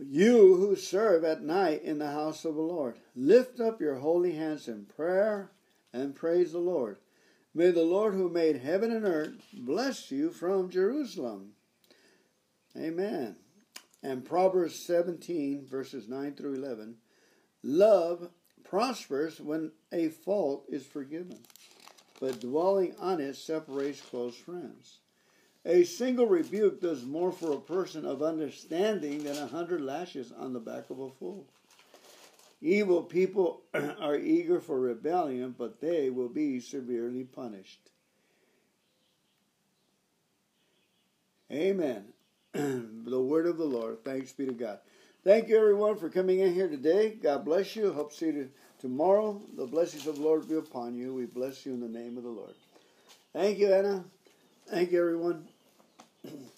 You 0.00 0.56
who 0.56 0.74
serve 0.74 1.24
at 1.24 1.42
night 1.42 1.82
in 1.82 1.98
the 1.98 2.10
house 2.10 2.44
of 2.44 2.56
the 2.56 2.60
Lord, 2.60 2.96
lift 3.14 3.60
up 3.60 3.80
your 3.80 3.96
holy 3.96 4.32
hands 4.32 4.66
in 4.66 4.86
prayer 4.86 5.52
and 5.92 6.16
praise 6.16 6.52
the 6.52 6.58
Lord. 6.58 6.98
May 7.54 7.70
the 7.70 7.84
Lord 7.84 8.14
who 8.14 8.28
made 8.28 8.56
heaven 8.56 8.90
and 8.90 9.04
earth 9.04 9.44
bless 9.52 10.10
you 10.10 10.30
from 10.30 10.68
Jerusalem. 10.68 11.52
Amen. 12.76 13.36
And 14.02 14.24
Proverbs 14.24 14.84
17, 14.84 15.64
verses 15.70 16.08
9 16.08 16.34
through 16.34 16.54
11 16.54 16.96
love 17.62 18.28
prospers 18.64 19.40
when 19.40 19.70
a 19.92 20.08
fault 20.08 20.64
is 20.68 20.84
forgiven, 20.84 21.38
but 22.20 22.40
dwelling 22.40 22.94
on 22.98 23.20
it 23.20 23.36
separates 23.36 24.00
close 24.00 24.36
friends. 24.36 24.98
A 25.64 25.84
single 25.84 26.26
rebuke 26.26 26.80
does 26.80 27.04
more 27.04 27.32
for 27.32 27.52
a 27.52 27.60
person 27.60 28.04
of 28.04 28.22
understanding 28.22 29.24
than 29.24 29.36
a 29.36 29.46
hundred 29.46 29.80
lashes 29.80 30.32
on 30.32 30.52
the 30.52 30.60
back 30.60 30.90
of 30.90 31.00
a 31.00 31.10
fool. 31.10 31.46
Evil 32.60 33.02
people 33.02 33.62
are 33.74 34.16
eager 34.16 34.60
for 34.60 34.78
rebellion, 34.78 35.54
but 35.56 35.80
they 35.80 36.10
will 36.10 36.28
be 36.28 36.60
severely 36.60 37.24
punished. 37.24 37.90
Amen. 41.52 42.06
the 42.52 43.20
word 43.20 43.46
of 43.46 43.58
the 43.58 43.64
Lord. 43.64 44.04
Thanks 44.04 44.32
be 44.32 44.46
to 44.46 44.52
God. 44.52 44.78
Thank 45.24 45.48
you, 45.48 45.56
everyone, 45.56 45.96
for 45.96 46.10
coming 46.10 46.40
in 46.40 46.52
here 46.52 46.68
today. 46.68 47.08
God 47.08 47.46
bless 47.46 47.74
you. 47.74 47.90
Hope 47.94 48.10
to 48.10 48.16
see 48.16 48.26
you 48.26 48.50
tomorrow. 48.78 49.40
The 49.56 49.64
blessings 49.64 50.06
of 50.06 50.16
the 50.16 50.22
Lord 50.22 50.46
be 50.46 50.56
upon 50.56 50.94
you. 50.94 51.14
We 51.14 51.24
bless 51.24 51.64
you 51.64 51.72
in 51.72 51.80
the 51.80 51.88
name 51.88 52.18
of 52.18 52.24
the 52.24 52.28
Lord. 52.28 52.52
Thank 53.32 53.58
you, 53.58 53.72
Anna. 53.72 54.04
Thank 54.68 54.92
you, 54.92 55.00
everyone. 55.00 55.48